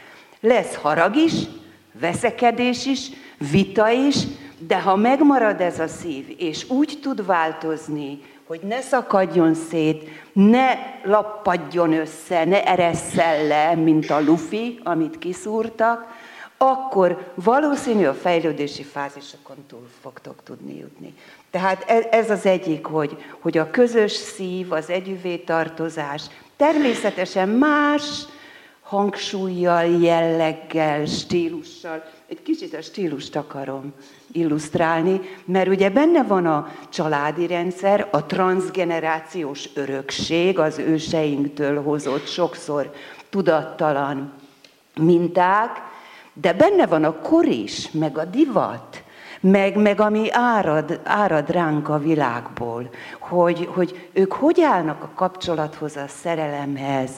Lesz 0.41 0.75
harag 0.75 1.17
is, 1.17 1.33
veszekedés 2.01 2.87
is, 2.87 3.11
vita 3.51 3.91
is, 3.91 4.17
de 4.59 4.81
ha 4.81 4.97
megmarad 4.97 5.61
ez 5.61 5.79
a 5.79 5.87
szív, 5.87 6.35
és 6.39 6.71
úgy 6.71 6.99
tud 7.03 7.27
változni, 7.27 8.19
hogy 8.47 8.61
ne 8.63 8.81
szakadjon 8.81 9.55
szét, 9.55 10.09
ne 10.39 11.01
lappadjon 11.05 11.93
össze, 11.93 12.45
ne 12.45 12.65
eresszel 12.65 13.47
le, 13.47 13.75
mint 13.75 14.11
a 14.11 14.21
lufi, 14.21 14.81
amit 14.85 15.19
kiszúrtak, 15.19 16.07
akkor 16.57 17.33
valószínű 17.35 18.05
a 18.05 18.15
fejlődési 18.15 18.83
fázisokon 18.83 19.57
túl 19.67 19.89
fogtok 20.01 20.43
tudni 20.45 20.77
jutni. 20.77 21.15
Tehát 21.51 21.85
e- 21.87 22.09
ez 22.11 22.31
az 22.31 22.47
egyik, 22.47 22.87
hogy, 22.87 23.17
hogy 23.41 23.59
a 23.59 23.71
közös 23.71 24.13
szív, 24.13 24.73
az 24.73 24.91
együvé 24.91 25.37
tartozás 25.37 26.23
természetesen 26.57 27.49
más 27.49 28.03
hangsúlyjal, 28.89 29.85
jelleggel, 29.85 31.05
stílussal, 31.05 32.05
egy 32.29 32.43
kicsit 32.43 32.75
a 32.75 32.83
stílust 32.83 33.37
akarom 33.37 33.93
illusztrálni, 34.33 35.21
mert 35.45 35.69
ugye 35.69 35.91
benne 35.91 36.23
van 36.23 36.47
a 36.47 36.73
családi 36.89 37.47
rendszer, 37.47 38.09
a 38.11 38.27
transgenerációs 38.27 39.69
örökség, 39.75 40.59
az 40.59 40.79
őseinktől 40.79 41.83
hozott 41.83 42.27
sokszor 42.27 42.93
tudattalan 43.31 44.33
minták, 45.01 45.71
de 46.33 46.53
benne 46.53 46.87
van 46.87 47.05
a 47.05 47.19
kor 47.21 47.47
is, 47.47 47.91
meg 47.91 48.19
a 48.19 48.25
divat, 48.25 49.03
meg, 49.41 49.77
meg 49.77 50.01
ami 50.01 50.29
árad, 50.31 51.01
árad 51.05 51.51
ránk 51.51 51.89
a 51.89 51.99
világból, 51.99 52.89
hogy, 53.19 53.69
hogy 53.75 54.09
ők 54.13 54.33
hogy 54.33 54.61
állnak 54.61 55.03
a 55.03 55.11
kapcsolathoz, 55.15 55.97
a 55.97 56.09
szerelemhez, 56.09 57.11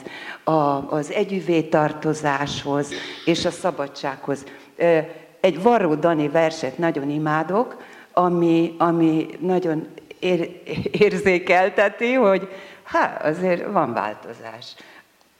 a, 0.43 0.51
az 0.95 1.11
együvé 1.11 1.61
tartozáshoz 1.61 2.91
és 3.25 3.45
a 3.45 3.51
szabadsághoz 3.51 4.45
egy 5.41 5.61
Varró 5.61 5.95
Dani 5.95 6.29
verset 6.29 6.77
nagyon 6.77 7.09
imádok, 7.09 7.81
ami, 8.13 8.75
ami 8.77 9.27
nagyon 9.39 9.87
ér, 10.19 10.61
érzékelteti, 10.91 12.13
hogy 12.13 12.47
hát 12.83 13.23
azért 13.23 13.71
van 13.71 13.93
változás. 13.93 14.75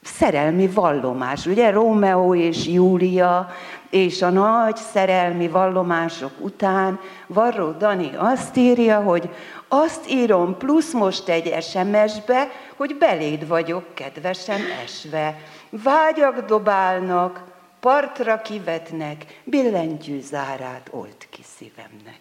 Szerelmi 0.01 0.67
vallomás, 0.67 1.45
ugye 1.45 1.69
Rómeó 1.69 2.35
és 2.35 2.67
Júlia, 2.67 3.49
és 3.91 4.21
a 4.21 4.29
nagy 4.29 4.75
szerelmi 4.75 5.47
vallomások 5.47 6.31
után 6.39 6.99
Varró 7.27 7.71
Dani 7.71 8.11
azt 8.15 8.57
írja, 8.57 9.01
hogy 9.01 9.29
azt 9.67 10.11
írom 10.11 10.57
plusz 10.57 10.93
most 10.93 11.29
egy 11.29 11.63
SMS-be, 11.63 12.51
hogy 12.75 12.95
beléd 12.95 13.47
vagyok 13.47 13.83
kedvesen 13.93 14.61
esve. 14.83 15.39
Vágyak 15.69 16.45
dobálnak, 16.45 17.43
partra 17.79 18.41
kivetnek, 18.41 19.41
billentyű 19.43 20.21
zárát 20.21 20.87
olt 20.91 21.27
ki 21.29 21.41
szívemnek. 21.57 22.19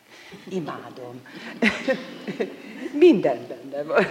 Imádom. 0.49 1.21
Minden 3.07 3.39
benne 3.49 3.83
van. 3.83 4.05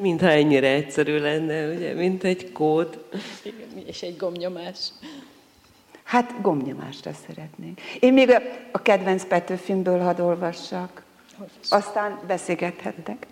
Mintha 0.00 0.28
ennyire 0.28 0.68
egyszerű 0.68 1.18
lenne, 1.18 1.74
ugye, 1.74 1.94
mint 1.94 2.24
egy 2.24 2.52
kód. 2.52 3.04
Igen, 3.42 3.86
és 3.86 4.02
egy 4.02 4.16
gomnyomás. 4.16 4.78
Hát 6.04 6.40
gomnyomásra 6.40 7.10
szeretnék. 7.26 7.80
Én 8.00 8.12
még 8.12 8.30
a, 8.30 8.40
a 8.72 8.82
kedvenc 8.82 9.24
Petőfimből 9.24 9.98
hadd 9.98 10.20
olvassak. 10.20 11.02
Aztán 11.68 12.20
beszélgethettek. 12.26 13.26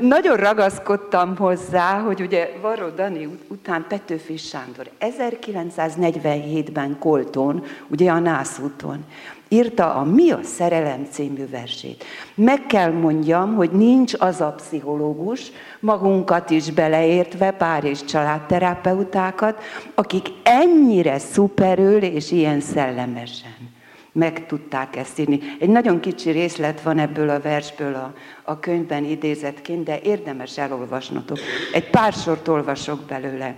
Nagyon 0.00 0.36
ragaszkodtam 0.36 1.36
hozzá, 1.36 2.00
hogy 2.00 2.20
ugye 2.20 2.50
Varró 2.60 2.88
Dani 2.88 3.38
után 3.48 3.84
Petőfi 3.88 4.36
Sándor 4.36 4.90
1947-ben 5.00 6.98
Kolton, 6.98 7.64
ugye 7.88 8.10
a 8.10 8.18
Nászúton, 8.18 9.04
írta 9.48 9.94
a 9.94 10.04
Mi 10.04 10.30
a 10.30 10.40
szerelem 10.42 11.06
című 11.10 11.48
versét. 11.48 12.04
Meg 12.34 12.66
kell 12.66 12.92
mondjam, 12.92 13.54
hogy 13.54 13.70
nincs 13.70 14.12
az 14.18 14.40
a 14.40 14.54
pszichológus, 14.56 15.52
magunkat 15.80 16.50
is 16.50 16.70
beleértve, 16.70 17.50
pár 17.50 17.84
és 17.84 18.04
családterapeutákat, 18.04 19.62
akik 19.94 20.28
ennyire 20.42 21.18
szuperül 21.18 22.02
és 22.02 22.30
ilyen 22.30 22.60
szellemesen 22.60 23.71
meg 24.12 24.46
tudták 24.46 24.96
ezt 24.96 25.18
írni. 25.18 25.40
Egy 25.60 25.68
nagyon 25.68 26.00
kicsi 26.00 26.30
részlet 26.30 26.82
van 26.82 26.98
ebből 26.98 27.28
a 27.28 27.40
versből 27.40 27.94
a, 27.94 28.14
a 28.42 28.58
könyvben 28.58 29.04
idézetként, 29.04 29.84
de 29.84 30.00
érdemes 30.00 30.58
elolvasnotok. 30.58 31.38
Egy 31.72 31.90
pár 31.90 32.12
sort 32.12 32.48
olvasok 32.48 33.00
belőle. 33.00 33.54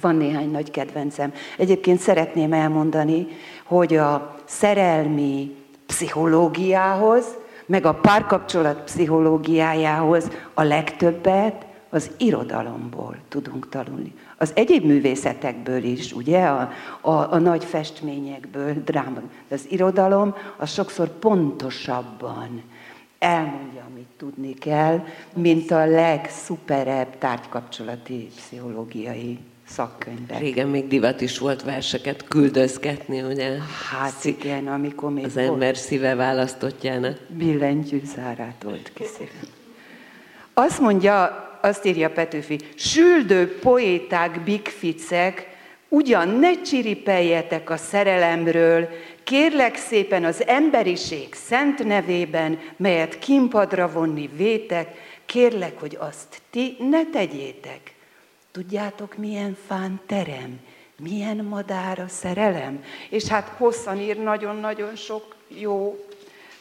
Van 0.00 0.16
néhány 0.16 0.50
nagy 0.50 0.70
kedvencem. 0.70 1.32
Egyébként 1.58 2.00
szeretném 2.00 2.52
elmondani, 2.52 3.26
hogy 3.64 3.94
a 3.94 4.36
szerelmi 4.44 5.54
pszichológiához, 5.86 7.24
meg 7.66 7.84
a 7.84 7.94
párkapcsolat 7.94 8.82
pszichológiájához 8.84 10.30
a 10.54 10.62
legtöbbet 10.62 11.66
az 11.90 12.10
irodalomból 12.18 13.16
tudunk 13.28 13.68
tanulni. 13.68 14.14
Az 14.42 14.52
egyéb 14.54 14.84
művészetekből 14.84 15.84
is, 15.84 16.12
ugye, 16.12 16.44
a, 16.46 16.70
a, 17.00 17.10
a 17.10 17.38
nagy 17.38 17.64
festményekből, 17.64 18.74
dráma. 18.84 19.20
De 19.48 19.54
az 19.54 19.66
irodalom 19.68 20.34
az 20.56 20.72
sokszor 20.72 21.08
pontosabban 21.08 22.62
elmondja, 23.18 23.82
amit 23.90 24.06
tudni 24.16 24.54
kell, 24.54 25.04
mint 25.34 25.70
a 25.70 25.86
legszuperebb 25.86 27.18
tárgykapcsolati 27.18 28.28
pszichológiai 28.36 29.38
szakkönyvek. 29.66 30.38
Régen 30.38 30.68
még 30.68 30.86
divat 30.88 31.20
is 31.20 31.38
volt 31.38 31.62
verseket 31.62 32.24
küldözgetni, 32.28 33.22
ugye? 33.22 33.58
Hát 33.90 34.24
igen, 34.24 34.66
amikor 34.66 35.12
még 35.12 35.24
Az 35.24 35.34
volt. 35.34 35.46
ember 35.46 35.76
szíve 35.76 36.14
választottjának. 36.14 37.18
Billentyű 37.28 38.00
zárát 38.14 38.62
volt 38.62 38.92
ki 38.94 39.04
Azt 40.54 40.80
mondja 40.80 41.48
azt 41.62 41.84
írja 41.84 42.10
Petőfi, 42.10 42.58
süldő 42.74 43.58
poéták, 43.58 44.40
bigficek, 44.40 45.48
ugyan 45.88 46.28
ne 46.28 46.60
csiripeljetek 46.60 47.70
a 47.70 47.76
szerelemről, 47.76 48.88
kérlek 49.24 49.76
szépen 49.76 50.24
az 50.24 50.46
emberiség 50.46 51.34
szent 51.34 51.84
nevében, 51.84 52.58
melyet 52.76 53.18
kimpadra 53.18 53.92
vonni 53.92 54.30
vétek, 54.36 54.88
kérlek, 55.26 55.80
hogy 55.80 55.96
azt 56.00 56.42
ti 56.50 56.76
ne 56.90 57.04
tegyétek. 57.04 57.94
Tudjátok, 58.52 59.16
milyen 59.16 59.56
fán 59.66 60.00
terem, 60.06 60.60
milyen 60.98 61.36
madár 61.36 61.98
a 61.98 62.08
szerelem? 62.08 62.84
És 63.10 63.26
hát 63.26 63.52
hosszan 63.56 63.98
ír 63.98 64.18
nagyon-nagyon 64.18 64.96
sok 64.96 65.36
jó 65.48 66.04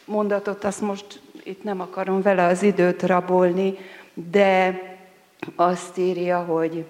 mondatot, 0.06 0.64
azt 0.64 0.82
most 0.82 1.22
itt 1.44 1.64
nem 1.64 1.82
akarom 1.82 2.22
vele 2.22 2.46
az 2.46 2.64
időt 2.64 3.04
rabolni, 3.04 3.78
de 4.14 4.80
azt 5.56 5.98
írja, 5.98 6.44
hogy 6.44 6.86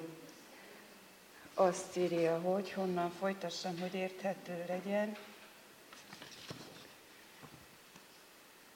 azt 1.53 1.97
írja, 1.97 2.39
hogy 2.39 2.71
honnan 2.71 3.11
folytassam, 3.19 3.79
hogy 3.79 3.93
érthető 3.93 4.63
legyen. 4.67 5.15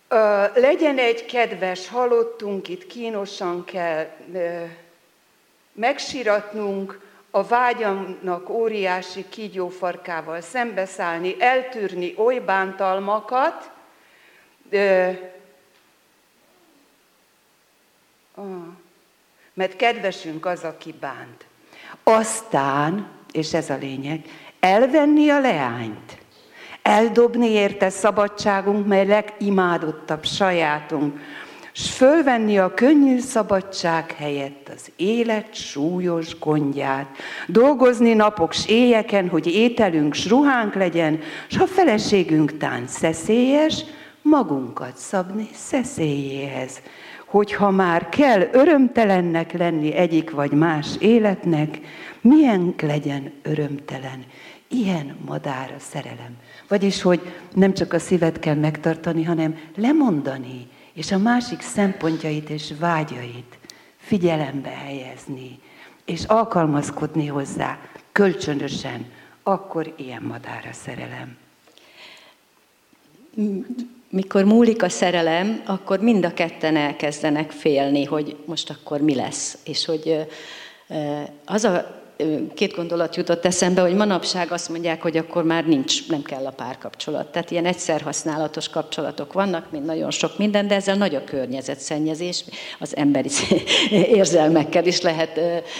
Ö, 0.07 0.45
legyen 0.61 0.97
egy 0.97 1.25
kedves 1.25 1.87
halottunk, 1.87 2.67
itt 2.67 2.87
kínosan 2.87 3.63
kell 3.63 4.07
ö, 4.33 4.63
megsiratnunk, 5.71 7.11
a 7.35 7.43
vágyamnak 7.43 8.49
óriási 8.49 9.29
kígyófarkával 9.29 10.41
szembeszállni, 10.41 11.41
eltűrni 11.41 12.13
oly 12.17 12.39
bántalmakat, 12.39 13.71
ö, 14.69 15.09
ah, 18.35 18.81
mert 19.53 19.75
kedvesünk 19.75 20.45
az, 20.45 20.63
aki 20.63 20.95
bánt. 20.99 21.45
Aztán, 22.03 23.07
és 23.31 23.53
ez 23.53 23.69
a 23.69 23.77
lényeg, 23.77 24.25
elvenni 24.59 25.29
a 25.29 25.39
leányt, 25.39 26.17
eldobni 26.81 27.49
érte 27.49 27.89
szabadságunk, 27.89 28.87
mely 28.87 29.05
legimádottabb 29.05 30.25
sajátunk, 30.25 31.19
s 31.75 31.89
fölvenni 31.89 32.57
a 32.57 32.73
könnyű 32.73 33.19
szabadság 33.19 34.11
helyett 34.11 34.69
az 34.75 34.91
élet 34.95 35.53
súlyos 35.55 36.39
gondját, 36.39 37.07
dolgozni 37.47 38.13
napok 38.13 38.53
s 38.53 38.67
éjeken, 38.67 39.29
hogy 39.29 39.47
ételünk 39.47 40.13
s 40.13 40.27
ruhánk 40.27 40.73
legyen, 40.73 41.19
s 41.47 41.57
ha 41.57 41.67
feleségünk 41.67 42.57
tán 42.57 42.87
szeszélyes, 42.87 43.85
magunkat 44.21 44.97
szabni 44.97 45.49
szeszélyéhez 45.53 46.81
hogyha 47.33 47.71
már 47.71 48.09
kell 48.09 48.49
örömtelennek 48.51 49.51
lenni 49.51 49.93
egyik 49.93 50.31
vagy 50.31 50.51
más 50.51 50.87
életnek, 50.99 51.79
milyen 52.21 52.73
legyen 52.81 53.31
örömtelen. 53.41 54.23
Ilyen 54.67 55.17
madár 55.25 55.73
a 55.77 55.79
szerelem. 55.79 56.37
Vagyis, 56.67 57.01
hogy 57.01 57.21
nem 57.53 57.73
csak 57.73 57.93
a 57.93 57.99
szívet 57.99 58.39
kell 58.39 58.55
megtartani, 58.55 59.23
hanem 59.23 59.57
lemondani, 59.75 60.67
és 60.93 61.11
a 61.11 61.17
másik 61.17 61.61
szempontjait 61.61 62.49
és 62.49 62.73
vágyait 62.79 63.57
figyelembe 63.97 64.69
helyezni, 64.69 65.59
és 66.05 66.23
alkalmazkodni 66.23 67.27
hozzá 67.27 67.79
kölcsönösen, 68.11 69.05
akkor 69.43 69.93
ilyen 69.97 70.23
madár 70.23 70.67
a 70.71 70.73
szerelem. 70.73 71.37
Mikor 74.15 74.43
múlik 74.43 74.83
a 74.83 74.89
szerelem, 74.89 75.61
akkor 75.65 75.99
mind 75.99 76.25
a 76.25 76.33
ketten 76.33 76.75
elkezdenek 76.75 77.51
félni, 77.51 78.03
hogy 78.03 78.35
most 78.45 78.69
akkor 78.69 79.01
mi 79.01 79.15
lesz. 79.15 79.57
És 79.65 79.85
hogy 79.85 80.25
az 81.45 81.63
a 81.63 82.02
két 82.53 82.75
gondolat 82.75 83.15
jutott 83.15 83.45
eszembe, 83.45 83.81
hogy 83.81 83.95
manapság 83.95 84.51
azt 84.51 84.69
mondják, 84.69 85.01
hogy 85.01 85.17
akkor 85.17 85.43
már 85.43 85.65
nincs, 85.65 86.09
nem 86.09 86.21
kell 86.21 86.45
a 86.45 86.51
párkapcsolat. 86.51 87.31
Tehát 87.31 87.51
ilyen 87.51 87.65
egyszer 87.65 88.01
használatos 88.01 88.69
kapcsolatok 88.69 89.33
vannak, 89.33 89.71
mint 89.71 89.85
nagyon 89.85 90.11
sok 90.11 90.37
minden, 90.37 90.67
de 90.67 90.75
ezzel 90.75 90.95
nagy 90.95 91.15
a 91.15 91.23
környezetszennyezés, 91.23 92.43
az 92.79 92.95
emberi 92.95 93.29
érzelmekkel 94.19 94.85
is 94.85 95.01
lehet, 95.01 95.39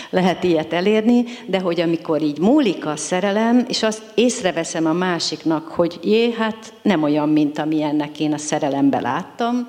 lehet 0.10 0.44
ilyet 0.44 0.74
elérni, 0.74 1.24
de 1.48 1.60
hogy 1.60 1.82
amikor 1.82 2.22
így 2.22 2.40
múlik 2.40 2.86
a 2.86 2.96
szerelem, 2.96 3.66
és 3.68 3.84
azt 3.84 4.02
észreveszem 4.16 4.86
a 4.86 4.94
másiknak, 4.94 5.68
hogy 5.68 6.00
jé, 6.04 6.32
hát 6.32 6.74
nem 6.82 7.04
olyan, 7.04 7.30
mint 7.30 7.60
amilyennek 7.60 8.20
én 8.20 8.34
a 8.34 8.38
szerelembe 8.38 9.00
láttam, 9.00 9.68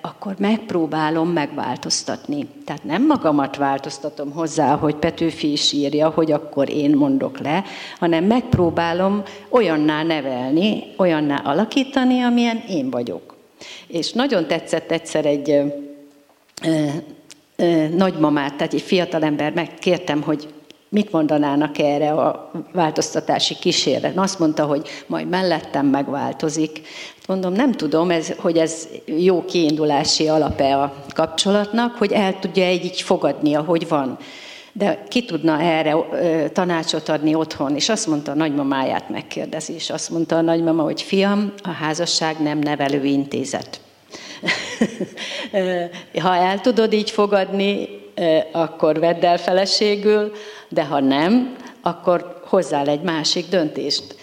akkor 0.00 0.34
megpróbálom 0.38 1.28
megváltoztatni. 1.28 2.46
Tehát 2.64 2.84
nem 2.84 3.06
magamat 3.06 3.56
változtatom 3.56 4.30
hozzá, 4.30 4.76
hogy 4.76 4.94
Petőfi 4.94 5.52
is 5.52 5.72
írja, 5.72 6.08
hogy 6.08 6.32
akkor 6.32 6.70
én 6.70 6.96
mondok 6.96 7.38
le, 7.38 7.64
hanem 7.98 8.24
megpróbálom 8.24 9.22
olyanná 9.48 10.02
nevelni, 10.02 10.84
olyanná 10.96 11.36
alakítani, 11.36 12.20
amilyen 12.20 12.62
én 12.68 12.90
vagyok. 12.90 13.36
És 13.86 14.12
nagyon 14.12 14.46
tetszett 14.46 14.90
egyszer 14.90 15.26
egy 15.26 15.60
nagymamát, 17.96 18.54
tehát 18.54 18.72
egy 18.74 18.80
fiatalember, 18.80 19.52
megkértem, 19.52 20.22
hogy 20.22 20.48
mit 20.92 21.12
mondanának 21.12 21.78
erre 21.78 22.10
a 22.10 22.50
változtatási 22.72 23.54
kísérlet. 23.54 24.18
Azt 24.18 24.38
mondta, 24.38 24.64
hogy 24.64 24.88
majd 25.06 25.28
mellettem 25.28 25.86
megváltozik. 25.86 26.80
Mondom, 27.26 27.52
nem 27.52 27.72
tudom, 27.72 28.10
ez, 28.10 28.32
hogy 28.38 28.56
ez 28.56 28.88
jó 29.06 29.44
kiindulási 29.44 30.28
alape 30.28 30.76
a 30.76 30.94
kapcsolatnak, 31.14 31.96
hogy 31.96 32.12
el 32.12 32.38
tudja 32.38 32.64
egy 32.64 32.84
így 32.84 33.00
fogadni, 33.00 33.54
ahogy 33.54 33.88
van. 33.88 34.18
De 34.72 35.04
ki 35.08 35.24
tudna 35.24 35.60
erre 35.60 35.96
tanácsot 36.52 37.08
adni 37.08 37.34
otthon? 37.34 37.76
És 37.76 37.88
azt 37.88 38.06
mondta 38.06 38.30
a 38.32 38.34
nagymamáját 38.34 39.08
megkérdezi, 39.08 39.72
és 39.72 39.90
azt 39.90 40.10
mondta 40.10 40.36
a 40.36 40.40
nagymama, 40.40 40.82
hogy 40.82 41.02
fiam, 41.02 41.52
a 41.62 41.70
házasság 41.70 42.42
nem 42.42 42.58
nevelő 42.58 43.04
intézet. 43.04 43.80
ha 46.22 46.34
el 46.34 46.60
tudod 46.60 46.92
így 46.92 47.10
fogadni, 47.10 47.88
akkor 48.52 48.98
vedd 48.98 49.24
el 49.24 49.38
feleségül, 49.38 50.32
de 50.68 50.84
ha 50.84 51.00
nem, 51.00 51.56
akkor 51.82 52.40
hozzál 52.44 52.88
egy 52.88 53.02
másik 53.02 53.48
döntést. 53.48 54.16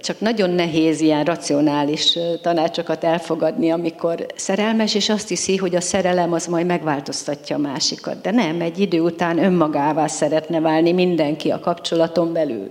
Csak 0.00 0.20
nagyon 0.20 0.50
nehéz 0.50 1.00
ilyen 1.00 1.24
racionális 1.24 2.18
tanácsokat 2.42 3.04
elfogadni, 3.04 3.70
amikor 3.70 4.26
szerelmes, 4.34 4.94
és 4.94 5.08
azt 5.08 5.28
hiszi, 5.28 5.56
hogy 5.56 5.74
a 5.74 5.80
szerelem 5.80 6.32
az 6.32 6.46
majd 6.46 6.66
megváltoztatja 6.66 7.56
a 7.56 7.58
másikat. 7.58 8.20
De 8.20 8.30
nem, 8.30 8.60
egy 8.60 8.78
idő 8.78 9.00
után 9.00 9.38
önmagává 9.38 10.06
szeretne 10.06 10.60
válni 10.60 10.92
mindenki 10.92 11.50
a 11.50 11.60
kapcsolaton 11.60 12.32
belül. 12.32 12.70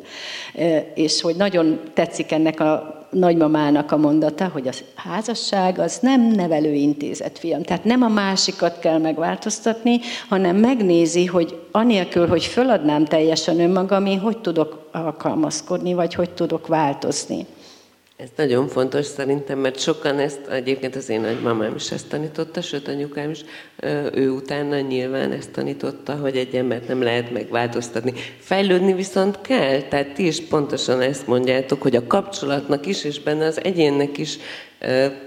És 0.94 1.22
hogy 1.22 1.36
nagyon 1.36 1.82
tetszik 1.94 2.32
ennek 2.32 2.60
a 2.60 3.03
nagymamának 3.14 3.92
a 3.92 3.98
mondata, 3.98 4.48
hogy 4.48 4.68
a 4.68 4.72
házasság 4.96 5.80
az 5.80 5.98
nem 6.02 6.22
nevelőintézet, 6.22 7.40
fiam. 7.40 7.64
Tehát 7.64 7.84
nem 7.84 8.02
a 8.02 8.08
másikat 8.08 8.80
kell 8.80 8.98
megváltoztatni, 8.98 10.00
hanem 10.30 10.56
megnézi, 10.56 11.26
hogy 11.26 11.60
anélkül, 11.72 12.28
hogy 12.28 12.44
föladnám 12.44 13.06
teljesen 13.06 13.60
önmagam, 13.60 14.06
én 14.06 14.20
hogy 14.20 14.38
tudok 14.38 14.90
alkalmazkodni, 14.92 15.94
vagy 15.94 16.14
hogy 16.14 16.30
tudok 16.30 16.68
változni. 16.68 17.46
Ez 18.24 18.30
nagyon 18.36 18.68
fontos 18.68 19.06
szerintem, 19.06 19.60
mert 19.60 19.80
sokan 19.80 20.20
ezt, 20.20 20.48
egyébként 20.48 20.96
az 20.96 21.10
én 21.10 21.22
nagymamám 21.22 21.76
is 21.76 21.92
ezt 21.92 22.08
tanította, 22.08 22.62
sőt 22.62 22.88
anyukám 22.88 23.30
is, 23.30 23.42
ő 24.14 24.30
utána 24.30 24.80
nyilván 24.80 25.32
ezt 25.32 25.52
tanította, 25.52 26.16
hogy 26.16 26.38
egy 26.38 26.56
embert 26.56 26.88
nem 26.88 27.02
lehet 27.02 27.32
megváltoztatni. 27.32 28.14
Fejlődni 28.40 28.94
viszont 28.94 29.42
kell, 29.42 29.82
tehát 29.82 30.14
ti 30.14 30.28
is 30.28 30.42
pontosan 30.42 31.02
ezt 31.02 31.28
mondjátok, 31.28 31.82
hogy 31.82 31.96
a 31.96 32.08
kapcsolatnak 32.08 32.86
is, 32.86 33.04
és 33.04 33.22
benne 33.22 33.46
az 33.46 33.64
egyénnek 33.64 34.18
is 34.18 34.38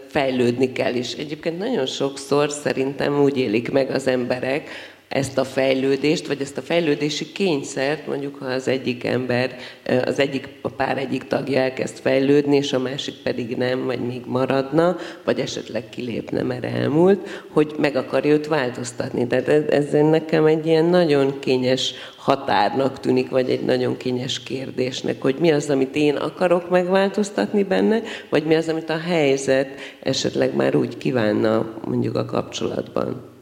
fejlődni 0.07 0.73
kell 0.73 0.95
is. 0.95 1.13
Egyébként 1.13 1.59
nagyon 1.59 1.87
sokszor 1.87 2.51
szerintem 2.51 3.23
úgy 3.23 3.39
élik 3.39 3.71
meg 3.71 3.91
az 3.91 4.07
emberek, 4.07 4.69
ezt 5.09 5.39
a 5.39 5.45
fejlődést, 5.45 6.27
vagy 6.27 6.41
ezt 6.41 6.57
a 6.57 6.63
fejlődési 6.63 7.33
kényszert, 7.33 8.07
mondjuk 8.07 8.37
ha 8.37 8.47
az 8.47 8.69
egyik 8.69 9.05
ember, 9.05 9.57
az 10.05 10.19
egyik, 10.19 10.49
a 10.61 10.69
pár 10.69 10.99
egyik 10.99 11.27
tagja 11.27 11.61
elkezd 11.61 11.99
fejlődni, 11.99 12.57
és 12.57 12.73
a 12.73 12.79
másik 12.79 13.15
pedig 13.15 13.57
nem, 13.57 13.85
vagy 13.85 14.01
még 14.01 14.23
maradna, 14.27 14.97
vagy 15.25 15.41
esetleg 15.41 15.89
kilépne, 15.89 16.43
mert 16.43 16.65
elmúlt, 16.65 17.45
hogy 17.49 17.75
meg 17.79 17.97
akarja 17.97 18.33
őt 18.33 18.47
változtatni. 18.47 19.27
Tehát 19.27 19.49
ez, 19.49 19.63
ez 19.71 19.91
nekem 19.91 20.47
egy 20.47 20.67
ilyen 20.67 20.85
nagyon 20.85 21.39
kényes 21.39 21.95
határnak 22.17 23.01
tűnik, 23.01 23.31
vagy 23.31 23.51
egy 23.51 23.65
nagyon 23.65 23.97
kényes 23.97 24.43
kérdésnek, 24.43 25.23
hogy 25.23 25.37
mi 25.39 25.53
az, 25.53 25.71
amit 25.71 25.97
én 25.97 26.17
akarok 26.17 26.71
megváltoztatni 26.71 27.63
benne, 27.63 28.03
vagy 28.29 28.45
mi 28.45 28.55
az, 28.55 28.69
amit 28.69 28.91
a 28.91 28.99
helyzet 28.99 29.69
esetleg 30.03 30.55
már 30.55 30.77
úgy 30.77 30.97
kívánna 30.97 31.81
mondjuk 31.85 32.17
a 32.17 32.25
kapcsolatban. 32.25 33.36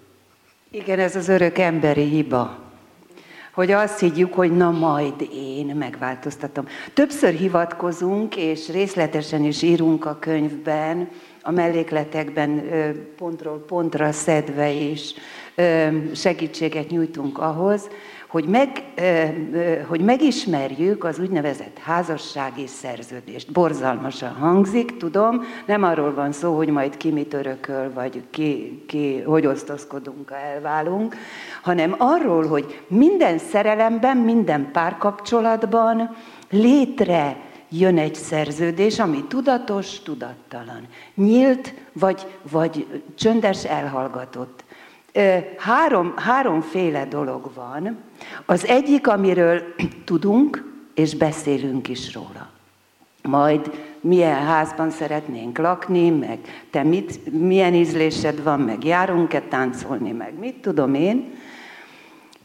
Igen, 0.74 0.98
ez 0.98 1.16
az 1.16 1.28
örök 1.28 1.58
emberi 1.58 2.04
hiba. 2.04 2.58
Hogy 3.52 3.70
azt 3.70 3.98
higgyük, 3.98 4.34
hogy 4.34 4.56
na 4.56 4.70
majd 4.70 5.28
én 5.32 5.66
megváltoztatom. 5.66 6.66
Többször 6.94 7.32
hivatkozunk, 7.32 8.36
és 8.36 8.68
részletesen 8.68 9.44
is 9.44 9.62
írunk 9.62 10.04
a 10.04 10.18
könyvben, 10.18 11.08
a 11.42 11.50
mellékletekben 11.50 12.62
pontról 13.16 13.64
pontra 13.66 14.12
szedve 14.12 14.70
is 14.70 15.14
segítséget 16.14 16.90
nyújtunk 16.90 17.38
ahhoz, 17.38 17.88
hogy, 18.34 18.46
meg, 18.46 18.84
hogy 19.88 20.00
megismerjük 20.00 21.04
az 21.04 21.18
úgynevezett 21.18 21.78
házassági 21.78 22.66
szerződést. 22.66 23.52
Borzalmasan 23.52 24.32
hangzik, 24.32 24.96
tudom, 24.96 25.42
nem 25.66 25.82
arról 25.82 26.14
van 26.14 26.32
szó, 26.32 26.56
hogy 26.56 26.68
majd 26.68 26.96
ki 26.96 27.10
mit 27.10 27.34
örököl, 27.34 27.92
vagy 27.92 28.22
ki, 28.30 28.82
ki 28.86 29.20
hogy 29.20 29.46
osztozkodunk, 29.46 30.28
ha 30.28 30.36
elválunk, 30.36 31.16
hanem 31.62 31.94
arról, 31.98 32.46
hogy 32.46 32.80
minden 32.86 33.38
szerelemben, 33.38 34.16
minden 34.16 34.70
párkapcsolatban 34.72 36.16
létre 36.50 37.36
jön 37.68 37.98
egy 37.98 38.14
szerződés, 38.14 38.98
ami 38.98 39.24
tudatos, 39.28 40.00
tudattalan, 40.00 40.86
nyílt, 41.14 41.74
vagy, 41.92 42.26
vagy 42.50 42.86
csöndes, 43.14 43.64
elhallgatott 43.64 44.63
három, 45.56 46.12
háromféle 46.16 47.04
dolog 47.04 47.50
van. 47.54 47.98
Az 48.46 48.66
egyik, 48.66 49.08
amiről 49.08 49.62
tudunk, 50.04 50.72
és 50.94 51.14
beszélünk 51.14 51.88
is 51.88 52.14
róla. 52.14 52.50
Majd 53.22 53.70
milyen 54.00 54.44
házban 54.44 54.90
szeretnénk 54.90 55.58
lakni, 55.58 56.10
meg 56.10 56.38
te 56.70 56.82
mit, 56.82 57.32
milyen 57.32 57.74
ízlésed 57.74 58.42
van, 58.42 58.60
meg 58.60 58.84
járunk-e 58.84 59.40
táncolni, 59.40 60.12
meg 60.12 60.38
mit 60.38 60.54
tudom 60.54 60.94
én. 60.94 61.32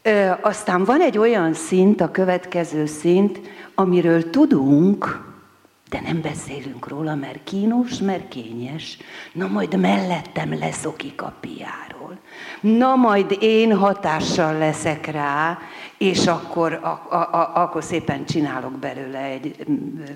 Ö, 0.02 0.30
aztán 0.40 0.84
van 0.84 1.00
egy 1.00 1.18
olyan 1.18 1.52
szint, 1.52 2.00
a 2.00 2.10
következő 2.10 2.86
szint, 2.86 3.40
amiről 3.74 4.30
tudunk, 4.30 5.28
de 5.90 6.00
nem 6.00 6.20
beszélünk 6.20 6.88
róla, 6.88 7.14
mert 7.14 7.44
kínos, 7.44 7.98
mert 7.98 8.28
kényes. 8.28 8.98
Na 9.32 9.48
majd 9.48 9.80
mellettem 9.80 10.58
leszokik 10.58 11.22
a 11.22 11.34
piáról. 11.40 11.99
Na 12.60 12.94
majd 12.94 13.36
én 13.40 13.76
hatással 13.76 14.58
leszek 14.58 15.06
rá, 15.06 15.58
és 15.98 16.26
akkor, 16.26 16.72
a, 16.82 17.14
a, 17.16 17.28
a, 17.32 17.50
akkor 17.54 17.82
szépen 17.82 18.24
csinálok 18.24 18.72
belőle 18.72 19.18
egy 19.18 19.54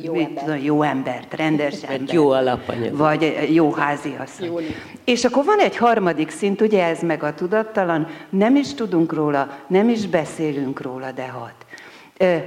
jó, 0.02 0.12
mit 0.12 0.26
ember. 0.26 0.44
tudom, 0.44 0.62
jó 0.62 0.82
embert, 0.82 1.34
rendes 1.34 1.82
embert. 1.82 2.00
Egy 2.00 2.12
jó 2.12 2.30
alapanyag. 2.30 2.96
Vagy 2.96 3.48
jó 3.52 3.72
háziasszony. 3.72 4.74
És 5.04 5.24
akkor 5.24 5.44
van 5.44 5.58
egy 5.58 5.76
harmadik 5.76 6.30
szint, 6.30 6.60
ugye 6.60 6.84
ez 6.84 7.00
meg 7.00 7.22
a 7.22 7.34
tudattalan, 7.34 8.06
nem 8.30 8.56
is 8.56 8.74
tudunk 8.74 9.12
róla, 9.12 9.58
nem 9.66 9.88
is 9.88 10.06
beszélünk 10.06 10.80
róla, 10.80 11.12
de 11.12 11.28
hat. 11.28 11.54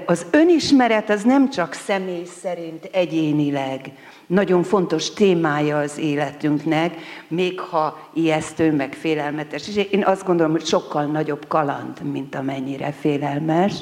Az 0.05 0.25
önismeret 0.31 1.09
az 1.09 1.23
nem 1.23 1.49
csak 1.49 1.73
személy 1.73 2.25
szerint 2.41 2.89
egyénileg, 2.91 3.91
nagyon 4.27 4.63
fontos 4.63 5.13
témája 5.13 5.77
az 5.77 5.97
életünknek, 5.97 6.95
még 7.27 7.59
ha 7.59 8.09
ijesztő, 8.13 8.71
meg 8.71 8.93
félelmetes. 8.93 9.67
És 9.67 9.75
én 9.91 10.03
azt 10.03 10.25
gondolom, 10.25 10.51
hogy 10.51 10.65
sokkal 10.65 11.05
nagyobb 11.05 11.47
kaland, 11.47 12.01
mint 12.11 12.35
amennyire 12.35 12.91
félelmes, 12.91 13.73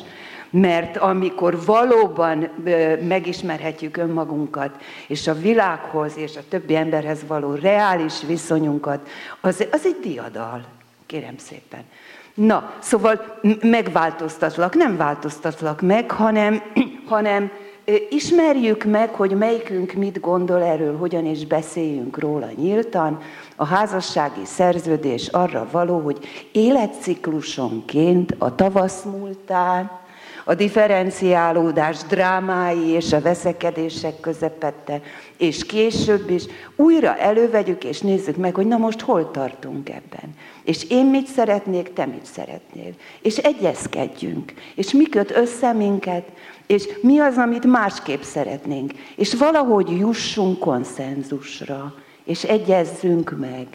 mert 0.49 0.97
amikor 0.97 1.65
valóban 1.65 2.49
megismerhetjük 3.07 3.97
önmagunkat, 3.97 4.71
és 5.07 5.27
a 5.27 5.33
világhoz 5.33 6.17
és 6.17 6.35
a 6.35 6.47
többi 6.49 6.75
emberhez 6.75 7.19
való 7.27 7.53
reális 7.53 8.13
viszonyunkat, 8.27 9.07
az, 9.41 9.65
az 9.71 9.85
egy 9.85 9.99
diadal, 10.01 10.65
kérem 11.05 11.37
szépen. 11.37 11.83
Na, 12.33 12.73
szóval 12.79 13.39
megváltoztatlak, 13.61 14.75
nem 14.75 14.97
változtatlak 14.97 15.81
meg, 15.81 16.11
hanem, 16.11 16.61
hanem 17.09 17.51
ismerjük 18.09 18.83
meg, 18.83 19.09
hogy 19.09 19.31
melyikünk 19.31 19.93
mit 19.93 20.19
gondol 20.19 20.61
erről, 20.61 20.97
hogyan 20.97 21.25
is 21.25 21.45
beszéljünk 21.45 22.19
róla 22.19 22.49
nyíltan. 22.55 23.19
A 23.55 23.65
házassági 23.65 24.45
szerződés 24.45 25.27
arra 25.27 25.67
való, 25.71 25.99
hogy 25.99 26.17
életciklusonként 26.51 28.35
a 28.37 28.55
tavasz 28.55 29.03
múltán, 29.03 30.03
a 30.47 30.55
differenciálódás 30.55 32.03
drámái 32.03 32.87
és 32.87 33.13
a 33.13 33.21
veszekedések 33.21 34.19
közepette, 34.19 35.01
és 35.37 35.65
később 35.65 36.29
is 36.29 36.45
újra 36.75 37.17
elővegyük 37.17 37.83
és 37.83 37.99
nézzük 37.99 38.35
meg, 38.35 38.55
hogy 38.55 38.67
na 38.67 38.77
most 38.77 39.01
hol 39.01 39.31
tartunk 39.31 39.89
ebben. 39.89 40.35
És 40.63 40.85
én 40.89 41.05
mit 41.05 41.27
szeretnék, 41.27 41.93
te 41.93 42.05
mit 42.05 42.25
szeretnél. 42.25 42.91
És 43.21 43.37
egyezkedjünk. 43.37 44.53
És 44.75 44.91
mi 44.91 45.03
köt 45.03 45.35
össze 45.35 45.73
minket, 45.73 46.23
és 46.67 46.87
mi 47.01 47.19
az, 47.19 47.37
amit 47.37 47.65
másképp 47.65 48.21
szeretnénk. 48.21 48.93
És 49.15 49.33
valahogy 49.33 49.97
jussunk 49.97 50.59
konszenzusra, 50.59 51.93
és 52.23 52.43
egyezzünk 52.43 53.37
meg. 53.37 53.67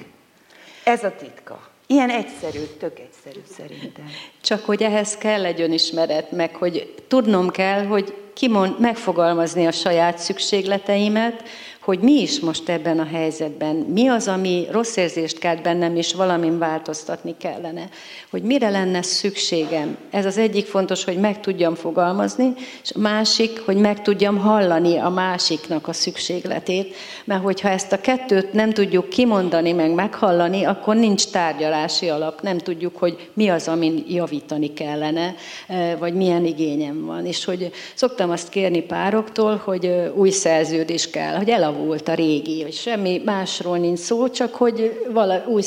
Ez 0.85 1.05
a 1.05 1.13
titka. 1.19 1.69
Ilyen 1.87 2.11
egyszerű, 2.11 2.59
tök 2.79 2.99
egyszerű 2.99 3.41
szerintem. 3.57 4.05
Csak 4.41 4.65
hogy 4.65 4.83
ehhez 4.83 5.17
kell 5.17 5.45
egy 5.45 5.61
önismeret, 5.61 6.31
meg 6.31 6.55
hogy 6.55 6.95
tudnom 7.09 7.51
kell, 7.51 7.85
hogy 7.85 8.15
kimond, 8.33 8.81
megfogalmazni 8.81 9.67
a 9.67 9.73
saját 9.73 10.19
szükségleteimet, 10.19 11.43
hogy 11.91 12.01
mi 12.01 12.21
is 12.21 12.41
most 12.41 12.69
ebben 12.69 12.99
a 12.99 13.05
helyzetben, 13.05 13.77
mi 13.77 14.09
az, 14.09 14.29
ami 14.29 14.67
rossz 14.71 14.97
érzést 14.97 15.39
kelt 15.39 15.63
bennem, 15.63 15.97
és 15.97 16.15
valamin 16.15 16.59
változtatni 16.59 17.35
kellene, 17.39 17.89
hogy 18.31 18.43
mire 18.43 18.71
lenne 18.71 19.03
szükségem. 19.03 19.97
Ez 20.11 20.25
az 20.25 20.39
egyik 20.39 20.67
fontos, 20.67 21.05
hogy 21.05 21.17
meg 21.17 21.41
tudjam 21.41 21.75
fogalmazni, 21.75 22.53
és 22.83 22.91
a 22.95 22.99
másik, 22.99 23.61
hogy 23.61 23.77
meg 23.77 24.03
tudjam 24.03 24.39
hallani 24.39 24.97
a 24.99 25.09
másiknak 25.09 25.89
a 25.89 25.93
szükségletét, 25.93 26.95
mert 27.25 27.43
hogyha 27.43 27.69
ezt 27.69 27.93
a 27.93 28.01
kettőt 28.01 28.53
nem 28.53 28.73
tudjuk 28.73 29.09
kimondani, 29.09 29.73
meg 29.73 29.95
meghallani, 29.95 30.65
akkor 30.65 30.97
nincs 30.97 31.27
tárgyalási 31.27 32.09
alap, 32.09 32.41
nem 32.41 32.59
tudjuk, 32.59 32.97
hogy 32.97 33.31
mi 33.35 33.49
az, 33.49 33.69
amin 33.69 34.05
javítani 34.09 34.73
kellene, 34.73 35.35
eh, 35.67 35.97
vagy 35.99 36.15
milyen 36.15 36.45
igényem 36.45 37.07
van. 37.07 37.27
És 37.27 37.45
hogy 37.45 37.71
szoktam 37.95 38.31
azt 38.31 38.49
kérni 38.49 38.83
pároktól, 38.83 39.61
hogy 39.65 40.11
új 40.15 40.31
szerződés 40.31 41.11
kell, 41.11 41.37
hogy 41.37 41.49
el 41.49 41.63
elavult 41.81 42.09
a 42.09 42.15
régi, 42.15 42.63
hogy 42.63 42.73
semmi 42.73 43.23
másról 43.25 43.79
nincs 43.79 43.99
szó, 43.99 44.29
csak 44.29 44.55
hogy 44.55 45.07
vala, 45.13 45.45
új, 45.47 45.63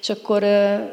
és 0.00 0.08
akkor 0.08 0.44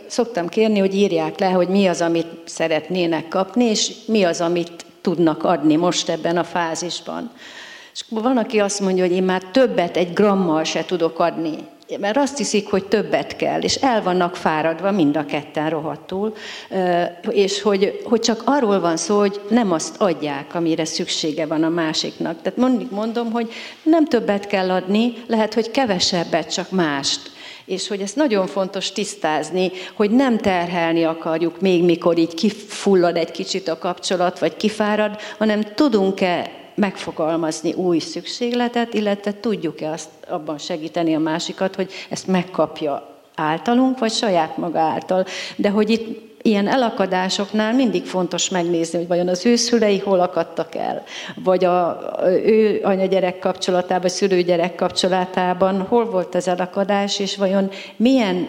szoktam 0.08 0.48
kérni, 0.48 0.80
hogy 0.80 0.96
írják 0.96 1.40
le, 1.40 1.50
hogy 1.50 1.68
mi 1.68 1.88
az, 1.88 2.02
amit 2.02 2.28
szeretnének 2.46 3.28
kapni, 3.28 3.64
és 3.64 3.92
mi 4.06 4.24
az, 4.24 4.42
amit 4.42 4.86
tudnak 5.02 5.44
adni 5.44 5.76
most 5.76 6.10
ebben 6.10 6.38
a 6.38 6.44
fázisban. 6.44 7.32
És 7.94 8.04
van, 8.10 8.38
aki 8.38 8.60
azt 8.60 8.80
mondja, 8.80 9.04
hogy 9.04 9.16
én 9.16 9.24
már 9.24 9.44
többet 9.44 9.98
egy 9.98 10.14
grammal 10.14 10.64
se 10.64 10.86
tudok 10.86 11.20
adni 11.20 11.58
mert 12.00 12.18
azt 12.18 12.38
hiszik, 12.38 12.70
hogy 12.70 12.86
többet 12.86 13.36
kell, 13.36 13.62
és 13.62 13.76
el 13.76 14.04
vannak 14.04 14.36
fáradva 14.36 14.92
mind 14.92 15.18
a 15.18 15.26
ketten 15.26 15.70
rohadtul, 15.70 16.34
és 17.30 17.62
hogy, 17.62 18.02
hogy 18.04 18.20
csak 18.20 18.42
arról 18.46 18.80
van 18.80 18.98
szó, 18.98 19.18
hogy 19.18 19.42
nem 19.50 19.72
azt 19.72 20.02
adják, 20.02 20.56
amire 20.56 20.86
szüksége 20.86 21.46
van 21.46 21.64
a 21.64 21.70
másiknak. 21.70 22.42
Tehát 22.42 22.60
mondjuk 22.60 22.92
mondom, 22.92 23.32
hogy 23.32 23.52
nem 23.84 24.06
többet 24.06 24.48
kell 24.48 24.72
adni, 24.72 25.14
lehet, 25.28 25.54
hogy 25.54 25.72
kevesebbet, 25.72 26.54
csak 26.54 26.72
mást. 26.72 27.34
És 27.66 27.88
hogy 27.88 28.02
ezt 28.02 28.16
nagyon 28.16 28.48
fontos 28.48 28.92
tisztázni, 28.92 29.72
hogy 29.94 30.12
nem 30.12 30.38
terhelni 30.38 31.04
akarjuk 31.04 31.62
még 31.62 31.84
mikor 31.84 32.18
így 32.18 32.34
kifullad 32.34 33.18
egy 33.18 33.32
kicsit 33.32 33.68
a 33.68 33.78
kapcsolat, 33.78 34.40
vagy 34.40 34.58
kifárad, 34.58 35.20
hanem 35.38 35.62
tudunk-e 35.76 36.64
megfogalmazni 36.76 37.74
új 37.74 38.00
szükségletet, 38.00 38.94
illetve 38.94 39.34
tudjuk-e 39.40 39.92
azt 39.92 40.10
abban 40.28 40.58
segíteni 40.58 41.16
a 41.16 41.20
másikat, 41.20 41.76
hogy 41.76 41.92
ezt 42.10 42.28
megkapja 42.28 43.10
általunk, 43.36 44.00
vagy 44.00 44.12
saját 44.12 44.58
maga 44.58 44.80
által. 44.80 45.26
De 45.56 45.70
hogy 45.70 45.90
itt 45.90 46.34
ilyen 46.42 46.68
elakadásoknál 46.68 47.74
mindig 47.74 48.06
fontos 48.06 48.50
megnézni, 48.50 48.98
hogy 48.98 49.08
vajon 49.08 49.28
az 49.28 49.46
ő 49.46 49.56
szülei 49.56 50.00
hol 50.00 50.20
akadtak 50.20 50.76
el, 50.76 51.04
vagy 51.36 51.66
a, 51.66 52.00
ő 52.46 52.80
anya-gyerek 52.84 53.40
kapcsolatában, 53.40 54.10
szülő-gyerek 54.10 54.76
kapcsolatában 54.76 55.82
hol 55.82 56.06
volt 56.06 56.36
az 56.36 56.48
elakadás, 56.48 57.20
és 57.20 57.38
vajon 57.38 57.70
milyen 57.96 58.48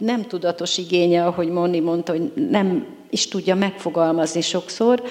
nem 0.00 0.26
tudatos 0.26 0.78
igénye, 0.78 1.26
ahogy 1.26 1.48
Moni 1.48 1.80
mondta, 1.80 2.12
hogy 2.12 2.32
nem 2.50 2.86
is 3.10 3.28
tudja 3.28 3.54
megfogalmazni 3.54 4.40
sokszor, 4.40 5.02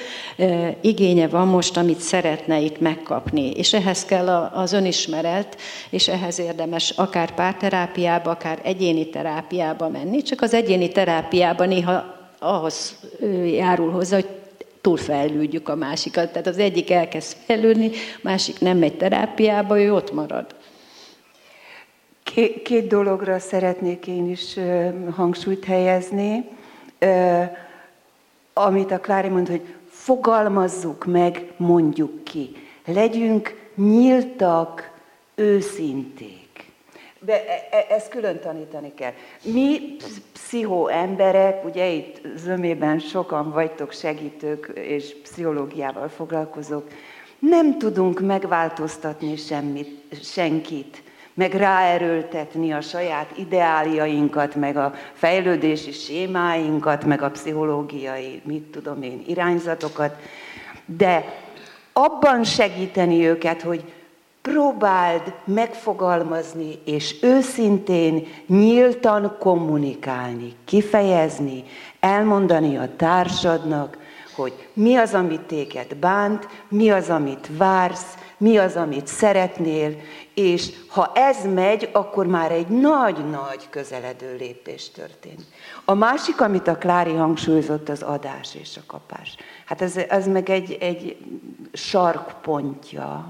igénye 0.82 1.28
van 1.28 1.48
most, 1.48 1.78
amit 1.78 2.00
szeretne 2.00 2.60
itt 2.60 2.80
megkapni. 2.80 3.52
És 3.52 3.74
ehhez 3.74 4.06
kell 4.06 4.28
az 4.54 4.74
önismeret, 4.74 5.58
és 5.90 6.08
ehhez 6.08 6.40
érdemes 6.40 6.90
akár 6.90 7.34
párterápiába, 7.34 8.30
akár 8.30 8.60
egyéni 8.64 9.10
terápiába 9.10 9.90
menni. 9.90 10.22
Csak 10.22 10.42
az 10.42 10.54
egyéni 10.54 10.90
terápiában 10.90 11.68
néha 11.68 12.18
ahhoz 12.40 12.96
járul 13.46 13.92
hozzá, 13.92 14.16
hogy 14.16 14.28
túlfejlődjük 14.82 15.70
a 15.70 15.76
másikat. 15.76 16.32
Tehát 16.32 16.48
az 16.48 16.58
egyik 16.58 16.92
elkezd 16.92 17.38
fejlődni, 17.46 17.92
másik 18.22 18.60
nem 18.60 18.78
megy 18.78 18.98
terápiába, 18.98 19.82
ő 19.82 19.94
ott 19.94 20.14
marad. 20.14 20.46
Két 22.64 22.88
dologra 22.88 23.40
szeretnék 23.40 24.08
én 24.08 24.30
is 24.30 24.60
hangsúlyt 25.16 25.66
helyezni 25.66 26.46
amit 28.60 28.92
a 28.92 29.00
Klári 29.00 29.28
mond, 29.28 29.48
hogy 29.48 29.76
fogalmazzuk 29.90 31.06
meg, 31.06 31.52
mondjuk 31.58 32.24
ki. 32.24 32.52
Legyünk 32.86 33.70
nyíltak, 33.76 34.92
őszinték. 35.36 36.38
De 37.20 37.34
e, 37.34 37.68
e, 37.72 37.86
ezt 37.90 38.10
külön 38.10 38.40
tanítani 38.40 38.94
kell. 38.94 39.12
Mi 39.44 39.96
pszichó 40.34 40.88
emberek, 40.88 41.66
ugye 41.66 41.88
itt 41.88 42.22
zömében 42.36 43.00
sokan 43.00 43.52
vagytok 43.52 43.92
segítők, 43.92 44.72
és 44.76 45.16
pszichológiával 45.24 46.08
foglalkozók, 46.08 46.88
nem 47.40 47.78
tudunk 47.78 48.20
megváltoztatni 48.20 49.36
semmit, 49.36 50.02
senkit 50.24 51.04
meg 51.40 51.54
ráerőltetni 51.54 52.72
a 52.72 52.82
saját 52.82 53.38
ideáliainkat, 53.38 54.56
meg 54.56 54.78
a 54.78 54.94
fejlődési 55.14 55.92
sémáinkat, 55.92 57.06
meg 57.06 57.22
a 57.22 57.30
pszichológiai, 57.30 58.42
mit 58.46 58.64
tudom 58.64 59.02
én, 59.02 59.24
irányzatokat, 59.28 60.16
de 60.86 61.26
abban 61.94 62.44
segíteni 62.44 63.28
őket, 63.28 63.62
hogy 63.62 63.84
próbáld 64.42 65.34
megfogalmazni, 65.46 66.80
és 66.86 67.16
őszintén, 67.22 68.28
nyíltan 68.48 69.36
kommunikálni, 69.40 70.56
kifejezni, 70.66 71.64
elmondani 72.00 72.78
a 72.78 72.90
társadnak, 72.96 73.98
hogy 74.36 74.68
mi 74.74 74.96
az, 74.96 75.14
amit 75.14 75.42
téged 75.42 75.96
bánt, 75.96 76.48
mi 76.70 76.90
az, 76.90 77.10
amit 77.10 77.50
vársz, 77.58 78.18
mi 78.38 78.58
az, 78.58 78.76
amit 78.76 79.08
szeretnél, 79.08 79.96
és 80.40 80.72
ha 80.88 81.12
ez 81.14 81.46
megy, 81.46 81.90
akkor 81.92 82.28
már 82.28 82.52
egy 82.52 82.68
nagy-nagy 82.68 83.70
közeledő 83.70 84.36
lépés 84.36 84.90
történt. 84.90 85.42
A 85.86 85.94
másik, 85.94 86.42
amit 86.42 86.68
a 86.68 86.78
Klári 86.78 87.14
hangsúlyozott, 87.14 87.90
az 87.90 88.02
adás 88.02 88.56
és 88.56 88.78
a 88.78 88.82
kapás. 88.88 89.36
Hát 89.66 89.82
ez, 89.82 89.98
ez 89.98 90.28
meg 90.28 90.50
egy, 90.50 90.78
egy 90.80 91.18
sarkpontja 91.74 93.28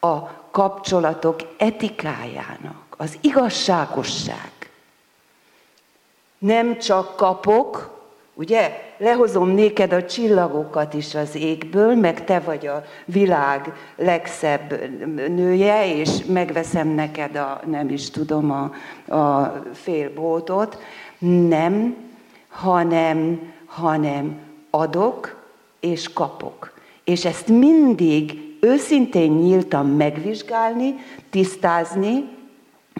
a 0.00 0.18
kapcsolatok 0.50 1.40
etikájának, 1.58 2.84
az 2.96 3.18
igazságosság. 3.20 4.52
Nem 6.38 6.78
csak 6.78 7.16
kapok, 7.16 7.96
Ugye? 8.38 8.87
Lehozom 9.00 9.48
néked 9.48 9.92
a 9.92 10.04
csillagokat 10.04 10.94
is 10.94 11.14
az 11.14 11.34
égből, 11.34 11.94
meg 11.94 12.24
te 12.24 12.38
vagy 12.38 12.66
a 12.66 12.84
világ 13.04 13.72
legszebb 13.96 14.90
nője, 15.28 15.94
és 15.96 16.24
megveszem 16.26 16.88
neked 16.88 17.36
a, 17.36 17.60
nem 17.66 17.88
is 17.88 18.10
tudom, 18.10 18.50
a, 18.50 18.72
a 19.16 19.62
félbótot. 19.72 20.78
Nem, 21.48 21.96
hanem, 22.48 23.52
hanem 23.66 24.38
adok, 24.70 25.36
és 25.80 26.12
kapok. 26.12 26.72
És 27.04 27.24
ezt 27.24 27.48
mindig 27.48 28.56
őszintén 28.60 29.32
nyíltan 29.32 29.86
megvizsgálni, 29.86 30.94
tisztázni, 31.30 32.28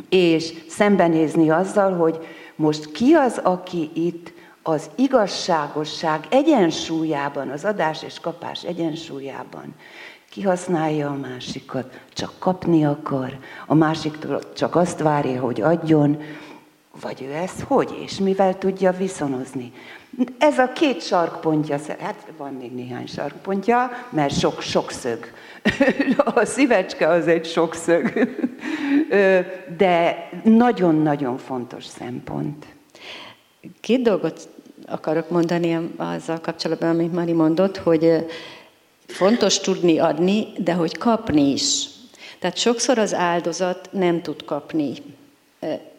és 0.09 0.53
szembenézni 0.68 1.51
azzal, 1.51 1.92
hogy 1.92 2.26
most 2.57 2.92
ki 2.92 3.12
az, 3.12 3.40
aki 3.42 3.90
itt 3.94 4.32
az 4.68 4.90
igazságosság 4.94 6.26
egyensúlyában, 6.30 7.48
az 7.48 7.64
adás 7.64 8.02
és 8.02 8.20
kapás 8.20 8.64
egyensúlyában 8.64 9.74
kihasználja 10.30 11.08
a 11.08 11.16
másikat, 11.16 12.00
csak 12.12 12.32
kapni 12.38 12.84
akar, 12.84 13.38
a 13.66 13.74
másiktól 13.74 14.52
csak 14.52 14.76
azt 14.76 14.98
várja, 14.98 15.40
hogy 15.40 15.60
adjon, 15.60 16.22
vagy 17.00 17.22
ő 17.22 17.32
ezt 17.32 17.60
hogy 17.60 17.98
és 18.02 18.18
mivel 18.18 18.58
tudja 18.58 18.92
viszonozni. 18.92 19.72
Ez 20.38 20.58
a 20.58 20.72
két 20.72 21.02
sarkpontja, 21.02 21.78
hát 21.98 22.26
van 22.36 22.52
még 22.52 22.72
néhány 22.72 23.06
sarkpontja, 23.06 23.90
mert 24.10 24.38
sok, 24.38 24.60
sok 24.60 24.90
szög. 24.90 25.32
A 26.34 26.44
szívecske 26.44 27.08
az 27.08 27.26
egy 27.26 27.46
sok 27.46 27.74
szög. 27.74 28.28
De 29.76 30.28
nagyon-nagyon 30.44 31.38
fontos 31.38 31.84
szempont. 31.84 32.66
Két 33.80 34.02
dolgot 34.02 34.48
akarok 34.89 35.30
mondani 35.30 35.93
azzal 35.97 36.41
kapcsolatban, 36.41 36.89
amit 36.89 37.12
Mari 37.12 37.32
mondott, 37.32 37.76
hogy 37.76 38.26
fontos 39.07 39.61
tudni 39.61 39.99
adni, 39.99 40.47
de 40.57 40.72
hogy 40.72 40.99
kapni 40.99 41.53
is. 41.53 41.86
Tehát 42.39 42.57
sokszor 42.57 42.99
az 42.99 43.14
áldozat 43.14 43.89
nem 43.93 44.22
tud 44.22 44.45
kapni 44.45 44.93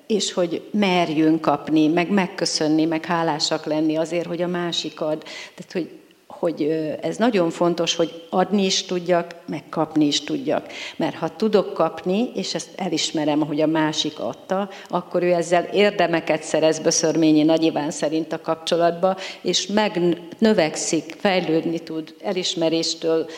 és 0.09 0.33
hogy 0.33 0.69
merjünk 0.71 1.41
kapni, 1.41 1.87
meg 1.87 2.09
megköszönni, 2.11 2.85
meg 2.85 3.05
hálásak 3.05 3.65
lenni 3.65 3.95
azért, 3.95 4.27
hogy 4.27 4.41
a 4.41 4.47
másik 4.47 5.01
ad. 5.01 5.23
Tehát, 5.55 5.71
hogy 5.71 5.98
hogy 6.39 6.61
ez 7.01 7.17
nagyon 7.17 7.49
fontos, 7.49 7.95
hogy 7.95 8.23
adni 8.29 8.65
is 8.65 8.85
tudjak, 8.85 9.35
meg 9.45 9.63
kapni 9.69 10.05
is 10.05 10.23
tudjak. 10.23 10.65
Mert 10.95 11.15
ha 11.15 11.35
tudok 11.35 11.73
kapni, 11.73 12.31
és 12.35 12.53
ezt 12.53 12.69
elismerem, 12.75 13.39
hogy 13.39 13.61
a 13.61 13.67
másik 13.67 14.19
adta, 14.19 14.69
akkor 14.87 15.23
ő 15.23 15.33
ezzel 15.33 15.63
érdemeket 15.63 16.43
szerez 16.43 16.79
Böszörményi 16.79 17.43
Nagy 17.43 17.63
Iván 17.63 17.91
szerint 17.91 18.33
a 18.33 18.41
kapcsolatba, 18.41 19.17
és 19.41 19.67
megnövekszik, 19.67 21.15
fejlődni 21.19 21.79
tud 21.79 22.15
elismeréstől, 22.23 23.29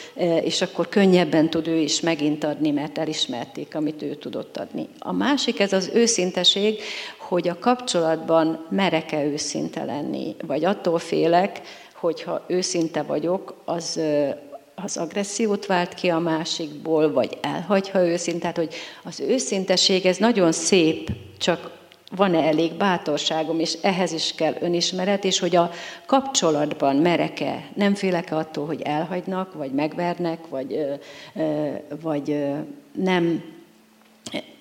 és 0.43 0.62
akkor 0.62 0.89
könnyebben 0.89 1.49
tud 1.49 1.68
ő 1.68 1.78
is 1.78 1.99
megint 1.99 2.43
adni, 2.43 2.72
mert 2.72 2.97
elismerték, 2.97 3.76
amit 3.76 4.02
ő 4.02 4.16
tudott 4.16 4.58
adni. 4.58 4.88
A 4.99 5.12
másik, 5.12 5.60
ez 5.60 5.74
az 5.74 5.91
őszinteség, 5.93 6.80
hogy 7.18 7.47
a 7.47 7.60
kapcsolatban 7.60 8.66
merek-e 8.70 9.24
őszinte 9.24 9.84
lenni, 9.84 10.36
vagy 10.47 10.66
attól 10.66 10.99
félek, 10.99 11.62
hogyha 12.02 12.43
őszinte 12.47 13.02
vagyok, 13.02 13.62
az, 13.66 13.99
az 14.76 14.97
agressziót 14.97 15.66
vált 15.66 15.93
ki 15.93 16.10
a 16.10 16.20
másikból, 16.20 17.12
vagy 17.12 17.38
elhagy, 17.41 17.89
ha 17.89 18.08
őszinte. 18.08 18.39
Tehát, 18.39 18.58
hogy 18.58 18.74
az 19.04 19.20
őszinteség, 19.20 20.06
ez 20.06 20.18
nagyon 20.18 20.52
szép, 20.52 21.12
csak 21.38 21.80
van-e 22.16 22.43
elég 22.43 22.74
bátorságom, 22.74 23.60
és 23.60 23.78
ehhez 23.82 24.12
is 24.12 24.34
kell 24.36 24.56
önismeret, 24.60 25.24
és 25.24 25.39
hogy 25.39 25.56
a 25.56 25.72
kapcsolatban 26.06 26.95
merek-e, 26.95 27.70
nem 27.76 27.95
félek 27.95 28.32
-e 28.32 28.36
attól, 28.36 28.66
hogy 28.66 28.82
elhagynak, 28.82 29.54
vagy 29.54 29.72
megvernek, 29.72 30.39
vagy, 30.49 30.86
vagy 32.02 32.45
nem 32.91 33.43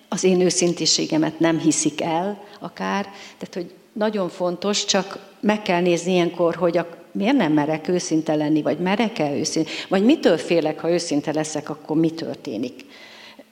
az 0.09 0.25
én 0.25 0.41
őszintiségemet 0.41 1.39
nem 1.39 1.59
hiszik 1.59 2.01
el 2.01 2.43
akár. 2.59 3.03
Tehát, 3.39 3.55
hogy 3.55 3.75
nagyon 3.93 4.29
fontos, 4.29 4.85
csak 4.85 5.30
meg 5.41 5.63
kell 5.63 5.81
nézni 5.81 6.13
ilyenkor, 6.13 6.55
hogy 6.55 6.77
a 6.77 6.87
miért 7.13 7.37
nem 7.37 7.53
merek 7.53 7.89
őszinte 7.89 8.35
lenni, 8.35 8.63
vagy 8.63 8.79
merek-e 8.79 9.37
őszinte, 9.37 9.71
vagy 9.89 10.05
mitől 10.05 10.37
félek, 10.37 10.81
ha 10.81 10.91
őszinte 10.91 11.33
leszek, 11.33 11.71
akkor 11.71 11.97
mi 11.97 12.11
történik? 12.11 12.85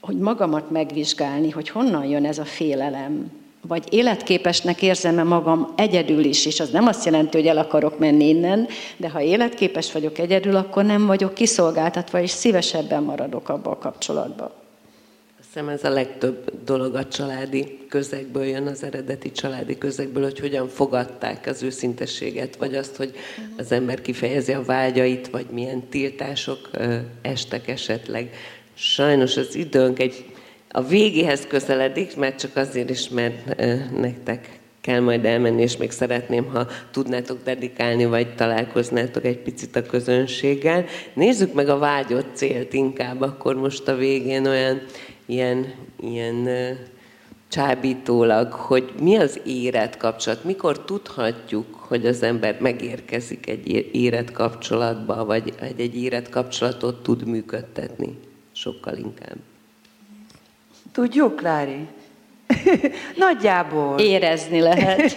Hogy 0.01 0.17
magamat 0.17 0.71
megvizsgálni, 0.71 1.51
hogy 1.51 1.69
honnan 1.69 2.05
jön 2.05 2.25
ez 2.25 2.39
a 2.39 2.45
félelem, 2.45 3.33
vagy 3.67 3.85
életképesnek 3.91 4.83
érzem-e 4.83 5.23
magam 5.23 5.73
egyedül 5.77 6.25
is, 6.25 6.47
és 6.47 6.61
az 6.61 6.71
nem 6.71 6.87
azt 6.87 7.05
jelenti, 7.05 7.37
hogy 7.37 7.47
el 7.47 7.59
akarok 7.59 7.99
menni 7.99 8.29
innen, 8.29 8.67
de 8.97 9.09
ha 9.09 9.21
életképes 9.21 9.93
vagyok 9.93 10.19
egyedül, 10.19 10.57
akkor 10.57 10.85
nem 10.85 11.07
vagyok 11.07 11.35
kiszolgáltatva, 11.35 12.21
és 12.21 12.31
szívesebben 12.31 13.03
maradok 13.03 13.49
abba 13.49 13.71
a 13.71 13.79
kapcsolatba 13.79 14.68
hiszem 15.53 15.69
ez 15.69 15.85
a 15.85 15.91
legtöbb 15.91 16.53
dolog 16.65 16.95
a 16.95 17.09
családi 17.09 17.79
közegből 17.89 18.45
jön, 18.45 18.67
az 18.67 18.83
eredeti 18.83 19.33
családi 19.33 19.79
közegből, 19.79 20.23
hogy 20.23 20.41
hogyan 20.41 20.69
fogadták 20.69 21.47
az 21.47 21.63
őszintességet, 21.63 22.57
vagy 22.57 22.75
azt, 22.75 22.97
hogy 22.97 23.15
az 23.57 23.73
ember 23.73 24.01
kifejezi 24.01 24.53
a 24.53 24.63
vágyait, 24.63 25.29
vagy 25.29 25.47
milyen 25.51 25.89
tiltások 25.89 26.71
estek 27.23 27.69
esetleg. 27.69 28.31
Sajnos 28.75 29.37
az 29.37 29.55
időnk 29.55 29.99
egy 29.99 30.25
a 30.71 30.83
végéhez 30.83 31.47
közeledik, 31.47 32.17
mert 32.17 32.39
csak 32.39 32.57
azért 32.57 32.91
is, 32.91 33.09
mert 33.09 33.57
nektek 34.01 34.59
kell 34.81 35.01
majd 35.01 35.25
elmenni, 35.25 35.63
és 35.63 35.77
még 35.77 35.91
szeretném, 35.91 36.45
ha 36.45 36.67
tudnátok 36.91 37.43
dedikálni, 37.45 38.05
vagy 38.05 38.35
találkoznátok 38.35 39.25
egy 39.25 39.39
picit 39.39 39.77
a 39.77 39.83
közönséggel. 39.83 40.85
Nézzük 41.15 41.53
meg 41.53 41.69
a 41.69 41.79
vágyott 41.79 42.37
célt 42.37 42.73
inkább, 42.73 43.21
akkor 43.21 43.55
most 43.55 43.89
a 43.89 43.97
végén 43.97 44.47
olyan 44.47 44.81
ilyen, 45.29 45.75
ilyen 46.01 46.49
csábítólag, 47.49 48.53
hogy 48.53 48.93
mi 49.01 49.17
az 49.17 49.41
érett 49.45 49.97
kapcsolat, 49.97 50.45
mikor 50.45 50.85
tudhatjuk, 50.85 51.75
hogy 51.75 52.07
az 52.07 52.23
ember 52.23 52.57
megérkezik 52.61 53.49
egy 53.49 53.89
érett 53.93 54.33
kapcsolatba, 54.33 55.25
vagy 55.25 55.53
egy, 55.61 55.81
egy 55.81 56.03
érett 56.03 56.29
kapcsolatot 56.29 57.03
tud 57.03 57.27
működtetni, 57.27 58.19
sokkal 58.53 58.97
inkább. 58.97 59.37
Tudjuk, 60.93 61.41
Lári? 61.41 61.87
Nagyjából. 63.17 63.99
Érezni 63.99 64.61
lehet. 64.61 65.17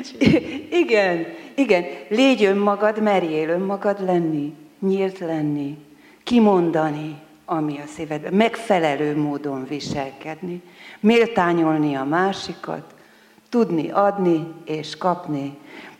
igen, 0.82 1.26
igen. 1.54 1.84
Légy 2.08 2.44
önmagad, 2.44 3.02
merjél 3.02 3.48
önmagad 3.48 4.04
lenni, 4.04 4.54
nyílt 4.80 5.18
lenni, 5.18 5.76
kimondani, 6.22 7.16
ami 7.50 7.78
a 7.78 7.86
szívedben, 7.94 8.32
megfelelő 8.32 9.16
módon 9.16 9.66
viselkedni, 9.68 10.62
méltányolni 11.00 11.94
a 11.94 12.04
másikat, 12.04 12.94
tudni 13.48 13.90
adni 13.90 14.52
és 14.64 14.96
kapni, 14.96 15.58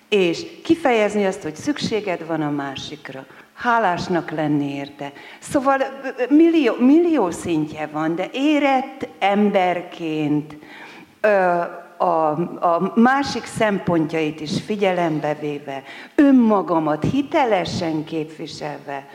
és 0.09 0.47
kifejezni 0.65 1.27
azt, 1.27 1.43
hogy 1.43 1.55
szükséged 1.55 2.27
van 2.27 2.43
a 2.43 2.51
másikra, 2.51 3.27
hálásnak 3.55 4.31
lenni 4.31 4.75
érte. 4.75 5.13
Szóval 5.39 5.79
millió, 6.29 6.75
millió 6.79 7.31
szintje 7.31 7.87
van, 7.87 8.15
de 8.15 8.29
érett 8.33 9.09
emberként 9.19 10.57
a, 11.97 12.05
a 12.61 12.93
másik 12.95 13.45
szempontjait 13.45 14.41
is 14.41 14.63
figyelembe 14.63 15.35
véve, 15.35 15.83
önmagamat 16.15 17.05
hitelesen 17.05 18.05
képviselve, 18.05 19.07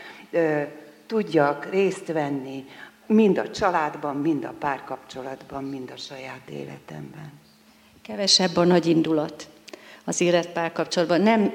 tudjak 1.07 1.69
részt 1.71 2.07
venni 2.07 2.65
mind 3.07 3.37
a 3.37 3.49
családban, 3.49 4.15
mind 4.15 4.43
a 4.43 4.53
párkapcsolatban, 4.59 5.63
mind 5.63 5.91
a 5.95 5.97
saját 5.97 6.49
életemben. 6.49 7.31
Kevesebb 8.01 8.55
a 8.55 8.63
nagy 8.63 8.85
indulat 8.85 9.47
az 10.05 10.21
életpárkapcsolatban. 10.21 11.21
Nem, 11.21 11.53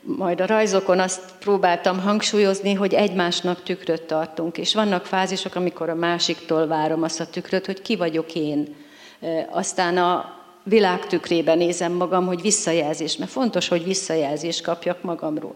majd 0.00 0.40
a 0.40 0.46
rajzokon 0.46 1.00
azt 1.00 1.32
próbáltam 1.38 2.00
hangsúlyozni, 2.00 2.74
hogy 2.74 2.94
egymásnak 2.94 3.62
tükröt 3.62 4.02
tartunk, 4.02 4.58
és 4.58 4.74
vannak 4.74 5.06
fázisok, 5.06 5.54
amikor 5.54 5.88
a 5.88 5.94
másiktól 5.94 6.66
várom 6.66 7.02
azt 7.02 7.20
a 7.20 7.26
tükröt, 7.26 7.66
hogy 7.66 7.82
ki 7.82 7.96
vagyok 7.96 8.34
én. 8.34 8.74
Aztán 9.50 9.96
a 9.96 10.42
világ 10.62 11.06
tükrében 11.06 11.58
nézem 11.58 11.92
magam, 11.92 12.26
hogy 12.26 12.40
visszajelzés, 12.40 13.16
mert 13.16 13.30
fontos, 13.30 13.68
hogy 13.68 13.84
visszajelzést 13.84 14.62
kapjak 14.62 15.02
magamról 15.02 15.54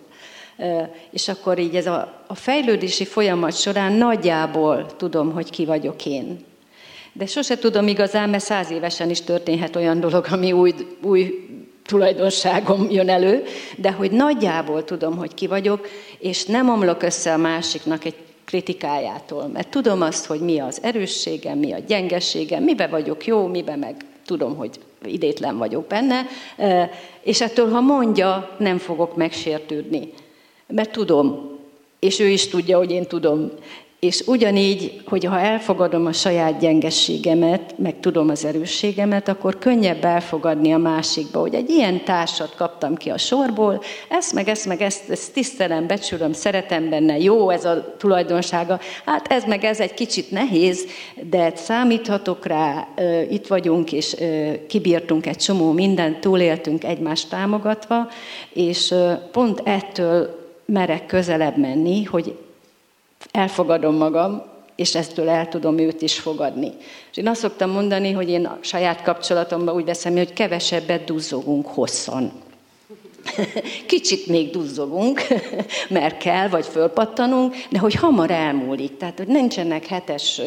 és 1.11 1.29
akkor 1.29 1.59
így 1.59 1.75
ez 1.75 1.87
a, 1.87 2.23
a 2.27 2.35
fejlődési 2.35 3.05
folyamat 3.05 3.57
során 3.57 3.93
nagyjából 3.93 4.87
tudom, 4.97 5.33
hogy 5.33 5.51
ki 5.51 5.65
vagyok 5.65 6.07
én. 6.07 6.45
De 7.13 7.27
sose 7.27 7.59
tudom 7.59 7.89
igazán, 7.89 8.31
mert 8.31 8.45
száz 8.45 8.71
évesen 8.71 9.11
is 9.11 9.21
történhet 9.21 9.77
olyan 9.77 10.01
dolog, 10.01 10.27
ami 10.31 10.53
új, 10.53 10.75
új 11.03 11.49
tulajdonságom 11.87 12.91
jön 12.91 13.09
elő, 13.09 13.45
de 13.77 13.93
hogy 13.93 14.11
nagyjából 14.11 14.85
tudom, 14.85 15.17
hogy 15.17 15.35
ki 15.35 15.47
vagyok, 15.47 15.89
és 16.19 16.45
nem 16.45 16.69
omlok 16.69 17.03
össze 17.03 17.33
a 17.33 17.37
másiknak 17.37 18.05
egy 18.05 18.15
kritikájától, 18.45 19.47
mert 19.47 19.69
tudom 19.69 20.03
azt, 20.03 20.27
hogy 20.27 20.41
mi 20.41 20.59
az 20.59 20.79
erősségem, 20.83 21.59
mi 21.59 21.73
a 21.73 21.79
gyengességem, 21.87 22.63
mibe 22.63 22.87
vagyok 22.87 23.27
jó, 23.27 23.47
mibe 23.47 23.77
meg 23.77 23.97
tudom, 24.27 24.57
hogy 24.57 24.71
idétlen 25.05 25.59
vagyok 25.59 25.87
benne, 25.87 26.27
és 27.23 27.41
ettől, 27.41 27.71
ha 27.71 27.81
mondja, 27.81 28.57
nem 28.59 28.79
fogok 28.79 29.17
megsértődni 29.17 30.13
mert 30.69 30.93
tudom, 30.93 31.57
és 31.99 32.21
ő 32.21 32.27
is 32.27 32.49
tudja, 32.49 32.77
hogy 32.79 32.91
én 32.91 33.07
tudom. 33.07 33.51
És 34.01 34.23
ugyanígy, 34.27 35.01
hogy 35.05 35.25
ha 35.25 35.41
elfogadom 35.41 36.07
a 36.07 36.13
saját 36.13 36.59
gyengességemet, 36.59 37.75
meg 37.79 38.01
tudom 38.01 38.29
az 38.29 38.45
erősségemet, 38.45 39.29
akkor 39.29 39.59
könnyebb 39.59 40.05
elfogadni 40.05 40.73
a 40.73 40.79
másikba, 40.79 41.41
hogy 41.41 41.55
egy 41.55 41.71
ilyen 41.71 42.05
társat 42.05 42.55
kaptam 42.55 42.95
ki 42.95 43.11
a 43.11 43.19
sorból, 43.19 43.83
ezt 44.09 44.33
meg 44.33 44.49
ezt 44.49 44.67
meg 44.67 44.83
ezt, 44.83 45.11
ezt 45.11 45.33
tisztelem, 45.33 45.87
becsülöm, 45.87 46.33
szeretem 46.33 46.89
benne, 46.89 47.19
jó 47.19 47.51
ez 47.51 47.65
a 47.65 47.95
tulajdonsága, 47.99 48.81
hát 49.05 49.27
ez 49.33 49.45
meg 49.45 49.65
ez 49.65 49.81
egy 49.81 49.95
kicsit 49.95 50.31
nehéz, 50.31 50.87
de 51.31 51.53
számíthatok 51.57 52.47
rá, 52.47 52.89
itt 53.31 53.47
vagyunk, 53.47 53.93
és 53.93 54.17
kibírtunk 54.69 55.27
egy 55.27 55.39
csomó 55.39 55.73
mindent, 55.73 56.21
túléltünk 56.21 56.85
egymást 56.85 57.31
támogatva, 57.31 58.09
és 58.53 58.95
pont 59.33 59.61
ettől 59.65 60.38
merek 60.73 61.07
közelebb 61.07 61.57
menni, 61.57 62.05
hogy 62.05 62.39
elfogadom 63.31 63.95
magam, 63.95 64.43
és 64.77 64.95
eztől 64.95 65.29
el 65.29 65.49
tudom 65.49 65.79
őt 65.79 66.03
is 66.03 66.19
fogadni. 66.19 66.73
És 67.11 67.17
én 67.17 67.29
azt 67.29 67.41
szoktam 67.41 67.71
mondani, 67.71 68.13
hogy 68.13 68.29
én 68.29 68.45
a 68.45 68.59
saját 68.61 69.03
kapcsolatomban 69.03 69.75
úgy 69.75 69.85
veszem, 69.85 70.17
hogy 70.17 70.33
kevesebbet 70.33 71.05
duzzogunk 71.05 71.67
hosszan. 71.67 72.33
Kicsit 73.87 74.27
még 74.27 74.51
duzzogunk, 74.51 75.21
mert 75.89 76.19
kell, 76.19 76.49
vagy 76.49 76.67
fölpattanunk, 76.67 77.55
de 77.71 77.79
hogy 77.79 77.95
hamar 77.95 78.31
elmúlik. 78.31 78.97
Tehát, 78.97 79.19
hogy 79.19 79.27
nincsenek 79.27 79.87
hetes 79.87 80.41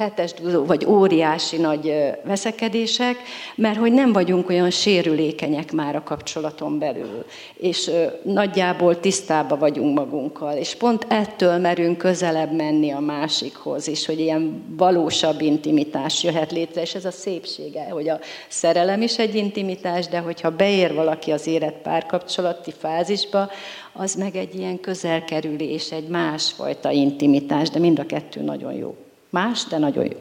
hetes 0.00 0.34
vagy 0.66 0.86
óriási 0.86 1.56
nagy 1.56 1.94
veszekedések, 2.24 3.16
mert 3.54 3.78
hogy 3.78 3.92
nem 3.92 4.12
vagyunk 4.12 4.48
olyan 4.48 4.70
sérülékenyek 4.70 5.72
már 5.72 5.96
a 5.96 6.02
kapcsolaton 6.02 6.78
belül, 6.78 7.24
és 7.54 7.90
nagyjából 8.22 9.00
tisztába 9.00 9.56
vagyunk 9.56 9.98
magunkkal, 9.98 10.56
és 10.56 10.74
pont 10.74 11.06
ettől 11.08 11.58
merünk 11.58 11.98
közelebb 11.98 12.52
menni 12.52 12.90
a 12.90 13.00
másikhoz, 13.00 13.88
és 13.88 14.06
hogy 14.06 14.20
ilyen 14.20 14.64
valósabb 14.76 15.40
intimitás 15.40 16.22
jöhet 16.24 16.52
létre, 16.52 16.80
és 16.80 16.94
ez 16.94 17.04
a 17.04 17.10
szépsége, 17.10 17.88
hogy 17.90 18.08
a 18.08 18.18
szerelem 18.48 19.02
is 19.02 19.18
egy 19.18 19.34
intimitás, 19.34 20.08
de 20.08 20.18
hogyha 20.18 20.56
beér 20.56 20.94
valaki 20.94 21.30
az 21.30 21.46
élet 21.46 21.74
párkapcsolati 21.74 22.72
fázisba, 22.78 23.50
az 23.92 24.14
meg 24.14 24.36
egy 24.36 24.54
ilyen 24.54 24.80
közelkerülés, 24.80 25.92
egy 25.92 26.08
másfajta 26.08 26.90
intimitás, 26.90 27.70
de 27.70 27.78
mind 27.78 27.98
a 27.98 28.06
kettő 28.06 28.40
nagyon 28.40 28.72
jó. 28.72 28.94
Más, 29.30 29.64
de 29.64 29.78
nagyon 29.78 30.04
jó. 30.04 30.18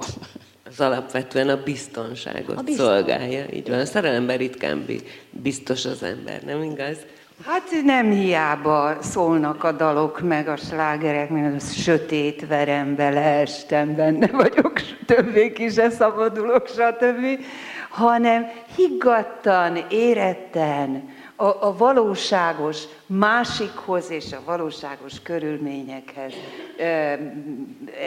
Az 0.66 0.80
alapvetően 0.80 1.50
a 1.50 1.64
biztonságot 1.64 2.58
a 2.58 2.62
bizton. 2.62 2.86
szolgálja. 2.86 3.46
Így 3.54 3.70
van. 3.70 3.80
A 3.80 3.86
szerelemben 3.86 4.38
ritkán 4.38 4.86
biztos 5.32 5.86
az 5.86 6.04
ember, 6.04 6.42
nem 6.44 6.64
igaz? 6.64 6.98
Hát 7.46 7.64
nem 7.84 8.12
hiába 8.12 8.98
szólnak 9.02 9.64
a 9.64 9.72
dalok, 9.72 10.22
meg 10.22 10.48
a 10.48 10.56
slágerek, 10.56 11.30
mert 11.30 11.56
az 11.56 11.74
sötét 11.74 12.48
verem 12.48 12.96
bele, 12.96 13.22
estem, 13.22 13.96
benne 13.96 14.28
vagyok, 14.28 14.82
többé 15.06 15.52
ki 15.52 15.70
se 15.70 15.90
szabadulok, 15.90 16.68
stb. 16.68 17.46
Hanem 17.90 18.52
higgadtan, 18.76 19.86
éretten, 19.90 21.10
a, 21.40 21.68
a 21.68 21.76
valóságos 21.78 22.84
másikhoz 23.06 24.10
és 24.10 24.32
a 24.32 24.42
valóságos 24.46 25.22
körülményekhez 25.22 26.34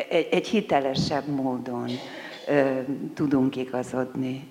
egy, 0.09 0.29
egy 0.31 0.47
hitelesebb 0.47 1.27
módon 1.27 1.91
tudunk 3.15 3.57
igazodni. 3.57 4.49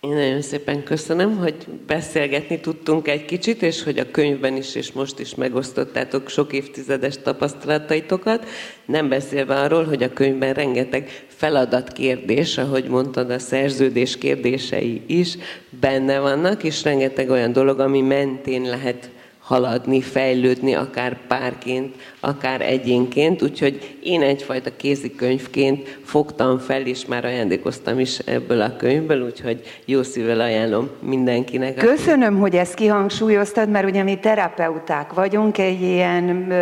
Én 0.00 0.10
nagyon 0.10 0.42
szépen 0.42 0.82
köszönöm, 0.82 1.36
hogy 1.36 1.66
beszélgetni 1.86 2.60
tudtunk 2.60 3.08
egy 3.08 3.24
kicsit, 3.24 3.62
és 3.62 3.82
hogy 3.82 3.98
a 3.98 4.10
könyvben 4.10 4.56
is, 4.56 4.74
és 4.74 4.92
most 4.92 5.18
is 5.18 5.34
megosztottátok 5.34 6.28
sok 6.28 6.52
évtizedes 6.52 7.18
tapasztalataitokat, 7.18 8.46
nem 8.84 9.08
beszélve 9.08 9.54
arról, 9.54 9.84
hogy 9.84 10.02
a 10.02 10.12
könyvben 10.12 10.54
rengeteg 10.54 11.26
feladatkérdés, 11.42 12.58
ahogy 12.58 12.84
mondtad, 12.84 13.30
a 13.30 13.38
szerződés 13.38 14.18
kérdései 14.18 15.02
is 15.06 15.36
benne 15.80 16.18
vannak, 16.18 16.64
és 16.64 16.84
rengeteg 16.84 17.30
olyan 17.30 17.52
dolog, 17.52 17.80
ami 17.80 18.00
mentén 18.00 18.62
lehet 18.62 19.10
haladni, 19.38 20.00
fejlődni, 20.00 20.74
akár 20.74 21.16
párként, 21.26 21.94
akár 22.20 22.60
egyénként, 22.60 23.42
úgyhogy 23.42 23.96
én 24.02 24.22
egyfajta 24.22 24.76
kézikönyvként 24.76 25.98
fogtam 26.04 26.58
fel, 26.58 26.86
és 26.86 27.06
már 27.06 27.24
ajándékoztam 27.24 27.98
is 27.98 28.18
ebből 28.18 28.60
a 28.60 28.76
könyvből, 28.76 29.22
úgyhogy 29.22 29.60
jó 29.84 30.02
szívvel 30.02 30.40
ajánlom 30.40 30.90
mindenkinek. 31.00 31.74
Köszönöm, 31.74 32.38
hogy 32.38 32.56
ezt 32.56 32.74
kihangsúlyoztad, 32.74 33.68
mert 33.68 33.86
ugye 33.86 34.02
mi 34.02 34.18
terapeuták 34.18 35.12
vagyunk, 35.12 35.58
egy 35.58 35.82
ilyen, 35.82 36.52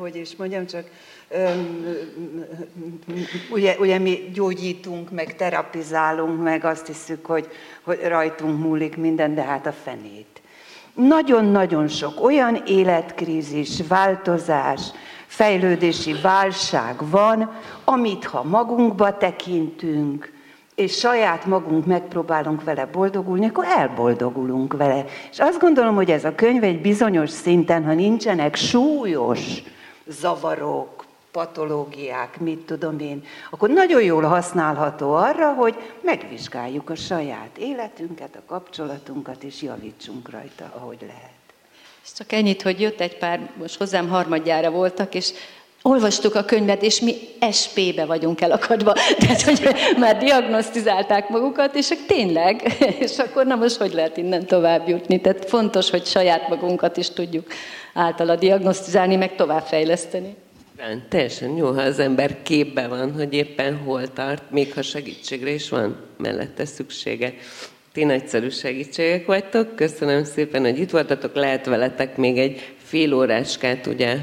hogy 0.00 0.16
is 0.16 0.36
mondjam, 0.36 0.66
csak 0.66 0.84
ugye, 3.50 3.76
ugye 3.78 3.98
mi 3.98 4.30
gyógyítunk, 4.34 5.10
meg 5.10 5.36
terapizálunk, 5.36 6.42
meg 6.42 6.64
azt 6.64 6.86
hiszük, 6.86 7.26
hogy, 7.26 7.48
hogy 7.82 8.00
rajtunk 8.08 8.58
múlik 8.58 8.96
minden, 8.96 9.34
de 9.34 9.42
hát 9.42 9.66
a 9.66 9.72
fenét. 9.72 10.42
Nagyon-nagyon 10.94 11.88
sok 11.88 12.24
olyan 12.24 12.62
életkrízis, 12.66 13.80
változás, 13.88 14.80
fejlődési 15.26 16.14
válság 16.22 16.94
van, 17.10 17.52
amit 17.84 18.24
ha 18.24 18.42
magunkba 18.42 19.16
tekintünk, 19.16 20.32
és 20.74 20.98
saját 20.98 21.46
magunk 21.46 21.86
megpróbálunk 21.86 22.64
vele 22.64 22.86
boldogulni, 22.86 23.46
akkor 23.46 23.64
elboldogulunk 23.64 24.76
vele. 24.76 25.04
És 25.30 25.38
azt 25.38 25.58
gondolom, 25.58 25.94
hogy 25.94 26.10
ez 26.10 26.24
a 26.24 26.34
könyv 26.34 26.64
egy 26.64 26.80
bizonyos 26.80 27.30
szinten, 27.30 27.84
ha 27.84 27.92
nincsenek 27.92 28.56
súlyos 28.56 29.62
zavarok, 30.06 31.01
patológiák, 31.32 32.40
mit 32.40 32.58
tudom 32.58 32.98
én, 32.98 33.24
akkor 33.50 33.68
nagyon 33.70 34.02
jól 34.02 34.22
használható 34.22 35.14
arra, 35.14 35.52
hogy 35.52 35.74
megvizsgáljuk 36.00 36.90
a 36.90 36.94
saját 36.94 37.58
életünket, 37.58 38.36
a 38.36 38.42
kapcsolatunkat, 38.46 39.42
és 39.42 39.62
javítsunk 39.62 40.30
rajta, 40.30 40.72
ahogy 40.76 40.98
lehet. 41.00 41.30
És 42.04 42.12
csak 42.12 42.32
ennyit, 42.32 42.62
hogy 42.62 42.80
jött 42.80 43.00
egy 43.00 43.18
pár, 43.18 43.50
most 43.58 43.78
hozzám 43.78 44.08
harmadjára 44.08 44.70
voltak, 44.70 45.14
és 45.14 45.32
olvastuk 45.82 46.34
a 46.34 46.44
könyvet, 46.44 46.82
és 46.82 47.00
mi 47.00 47.14
SP-be 47.50 48.04
vagyunk 48.04 48.40
elakadva. 48.40 48.92
Tehát, 49.18 49.42
hogy 49.42 49.74
már 49.98 50.18
diagnosztizálták 50.18 51.28
magukat, 51.28 51.74
és 51.74 51.94
tényleg, 52.06 52.76
és 53.04 53.18
akkor 53.18 53.46
na 53.46 53.54
most 53.54 53.76
hogy 53.76 53.92
lehet 53.92 54.16
innen 54.16 54.46
tovább 54.46 54.88
jutni? 54.88 55.20
Tehát 55.20 55.48
fontos, 55.48 55.90
hogy 55.90 56.06
saját 56.06 56.48
magunkat 56.48 56.96
is 56.96 57.10
tudjuk 57.10 57.46
általa 57.94 58.36
diagnosztizálni, 58.36 59.16
meg 59.16 59.34
továbbfejleszteni. 59.34 60.36
Igen, 60.84 61.02
teljesen 61.08 61.56
jó, 61.56 61.72
ha 61.72 61.80
az 61.80 61.98
ember 61.98 62.42
képben 62.42 62.88
van, 62.88 63.12
hogy 63.12 63.34
éppen 63.34 63.76
hol 63.76 64.12
tart, 64.12 64.50
még 64.50 64.72
ha 64.72 64.82
segítségre 64.82 65.50
is 65.50 65.68
van 65.68 65.96
mellette 66.16 66.64
szüksége. 66.64 67.34
Ti 67.92 68.04
nagyszerű 68.04 68.48
segítségek 68.48 69.26
vagytok, 69.26 69.76
köszönöm 69.76 70.24
szépen, 70.24 70.62
hogy 70.62 70.78
itt 70.78 70.90
voltatok, 70.90 71.34
lehet 71.34 71.66
veletek 71.66 72.16
még 72.16 72.38
egy 72.38 72.74
fél 72.76 73.12
óráskát, 73.12 73.86
ugye, 73.86 74.16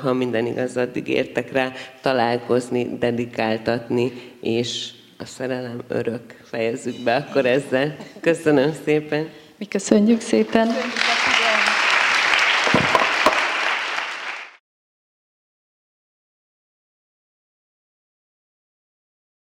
ha 0.00 0.12
minden 0.12 0.46
igaz, 0.46 0.76
addig 0.76 1.08
értek 1.08 1.52
rá, 1.52 1.72
találkozni, 2.02 2.98
dedikáltatni, 2.98 4.12
és 4.40 4.90
a 5.18 5.24
szerelem 5.24 5.80
örök 5.88 6.40
fejezzük 6.44 7.02
be 7.02 7.16
akkor 7.16 7.46
ezzel. 7.46 7.96
Köszönöm 8.20 8.72
szépen. 8.84 9.28
Mi 9.58 9.64
köszönjük 9.66 10.20
szépen. 10.20 10.68